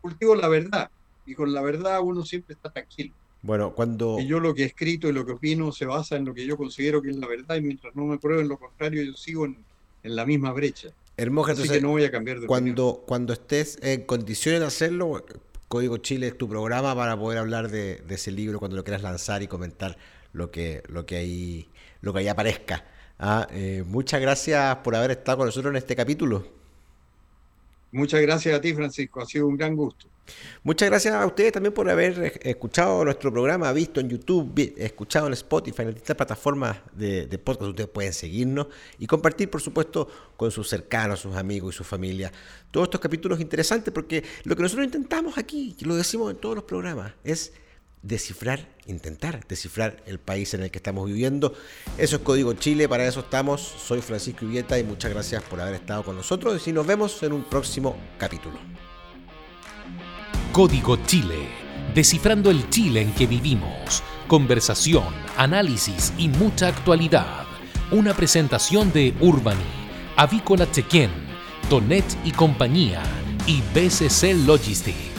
cultivo 0.00 0.34
la 0.34 0.48
verdad 0.48 0.90
y 1.24 1.34
con 1.34 1.52
la 1.52 1.62
verdad 1.62 2.00
uno 2.02 2.24
siempre 2.24 2.54
está 2.54 2.70
tranquilo. 2.70 3.14
Bueno, 3.44 3.74
cuando... 3.74 4.18
Y 4.18 4.26
yo 4.26 4.40
lo 4.40 4.54
que 4.54 4.62
he 4.62 4.66
escrito 4.66 5.06
y 5.06 5.12
lo 5.12 5.26
que 5.26 5.32
opino 5.32 5.70
se 5.70 5.84
basa 5.84 6.16
en 6.16 6.24
lo 6.24 6.32
que 6.32 6.46
yo 6.46 6.56
considero 6.56 7.02
que 7.02 7.10
es 7.10 7.16
la 7.16 7.26
verdad 7.26 7.56
y 7.56 7.60
mientras 7.60 7.94
no 7.94 8.06
me 8.06 8.16
prueben 8.16 8.48
lo 8.48 8.56
contrario 8.56 9.02
yo 9.02 9.12
sigo 9.12 9.44
en, 9.44 9.58
en 10.02 10.16
la 10.16 10.24
misma 10.24 10.50
brecha. 10.52 10.88
Hermosa, 11.18 11.52
Así 11.52 11.68
que 11.68 11.80
no 11.82 11.90
voy 11.90 12.04
a 12.04 12.10
cambiar 12.10 12.40
de 12.40 12.46
cuando, 12.46 12.88
opinión. 12.88 13.06
Cuando 13.06 13.32
estés 13.34 13.78
en 13.82 14.06
condiciones 14.06 14.60
de 14.60 14.66
hacerlo, 14.66 15.26
Código 15.68 15.98
Chile 15.98 16.28
es 16.28 16.38
tu 16.38 16.48
programa 16.48 16.96
para 16.96 17.18
poder 17.18 17.38
hablar 17.38 17.70
de, 17.70 17.96
de 17.96 18.14
ese 18.14 18.32
libro 18.32 18.58
cuando 18.58 18.78
lo 18.78 18.82
quieras 18.82 19.02
lanzar 19.02 19.42
y 19.42 19.46
comentar 19.46 19.98
lo 20.32 20.50
que, 20.50 20.82
lo 20.88 21.04
que, 21.04 21.16
ahí, 21.16 21.68
lo 22.00 22.14
que 22.14 22.20
ahí 22.20 22.28
aparezca. 22.28 22.86
Ah, 23.18 23.46
eh, 23.52 23.84
muchas 23.86 24.22
gracias 24.22 24.76
por 24.76 24.96
haber 24.96 25.10
estado 25.10 25.38
con 25.38 25.46
nosotros 25.46 25.70
en 25.70 25.76
este 25.76 25.94
capítulo. 25.94 26.46
Muchas 27.94 28.20
gracias 28.22 28.52
a 28.58 28.60
ti, 28.60 28.74
Francisco. 28.74 29.20
Ha 29.20 29.26
sido 29.26 29.46
un 29.46 29.56
gran 29.56 29.76
gusto. 29.76 30.08
Muchas 30.64 30.88
gracias 30.88 31.14
a 31.14 31.24
ustedes 31.24 31.52
también 31.52 31.72
por 31.72 31.88
haber 31.88 32.40
escuchado 32.42 33.04
nuestro 33.04 33.30
programa, 33.30 33.72
visto 33.72 34.00
en 34.00 34.08
YouTube, 34.08 34.74
escuchado 34.76 35.28
en 35.28 35.34
Spotify, 35.34 35.82
en 35.82 35.88
distintas 35.88 36.16
plataformas 36.16 36.78
de, 36.92 37.26
de, 37.26 37.38
podcast. 37.38 37.68
Ustedes 37.68 37.90
pueden 37.90 38.12
seguirnos 38.12 38.66
y 38.98 39.06
compartir, 39.06 39.48
por 39.48 39.60
supuesto, 39.60 40.08
con 40.36 40.50
sus 40.50 40.68
cercanos, 40.68 41.20
sus 41.20 41.36
amigos 41.36 41.72
y 41.72 41.78
su 41.78 41.84
familia. 41.84 42.32
Todos 42.72 42.86
estos 42.86 43.00
capítulos 43.00 43.38
interesantes 43.38 43.94
porque 43.94 44.24
lo 44.42 44.56
que 44.56 44.62
nosotros 44.62 44.86
intentamos 44.86 45.38
aquí, 45.38 45.76
lo 45.82 45.94
decimos 45.94 46.32
en 46.32 46.38
todos 46.38 46.56
los 46.56 46.64
programas, 46.64 47.12
es 47.22 47.52
descifrar, 48.04 48.68
intentar 48.86 49.46
descifrar 49.48 50.02
el 50.06 50.18
país 50.20 50.54
en 50.54 50.62
el 50.62 50.70
que 50.70 50.78
estamos 50.78 51.06
viviendo. 51.06 51.54
Eso 51.98 52.16
es 52.16 52.22
Código 52.22 52.52
Chile, 52.52 52.88
para 52.88 53.06
eso 53.06 53.20
estamos. 53.20 53.60
Soy 53.60 54.02
Francisco 54.02 54.44
Ivieta 54.44 54.78
y 54.78 54.84
muchas 54.84 55.10
gracias 55.10 55.42
por 55.42 55.60
haber 55.60 55.74
estado 55.74 56.04
con 56.04 56.14
nosotros 56.14 56.66
y 56.68 56.72
nos 56.72 56.86
vemos 56.86 57.22
en 57.22 57.32
un 57.32 57.44
próximo 57.44 57.96
capítulo. 58.18 58.58
Código 60.52 60.98
Chile, 61.06 61.48
descifrando 61.94 62.50
el 62.50 62.68
Chile 62.70 63.00
en 63.00 63.12
que 63.14 63.26
vivimos. 63.26 64.02
Conversación, 64.28 65.12
análisis 65.36 66.12
y 66.18 66.28
mucha 66.28 66.68
actualidad. 66.68 67.44
Una 67.90 68.14
presentación 68.14 68.92
de 68.92 69.14
Urbani, 69.20 69.62
Avícola 70.16 70.70
Chequén, 70.70 71.10
Donet 71.68 72.04
y 72.24 72.32
compañía 72.32 73.02
y 73.46 73.62
BCC 73.74 74.46
Logistic. 74.46 75.13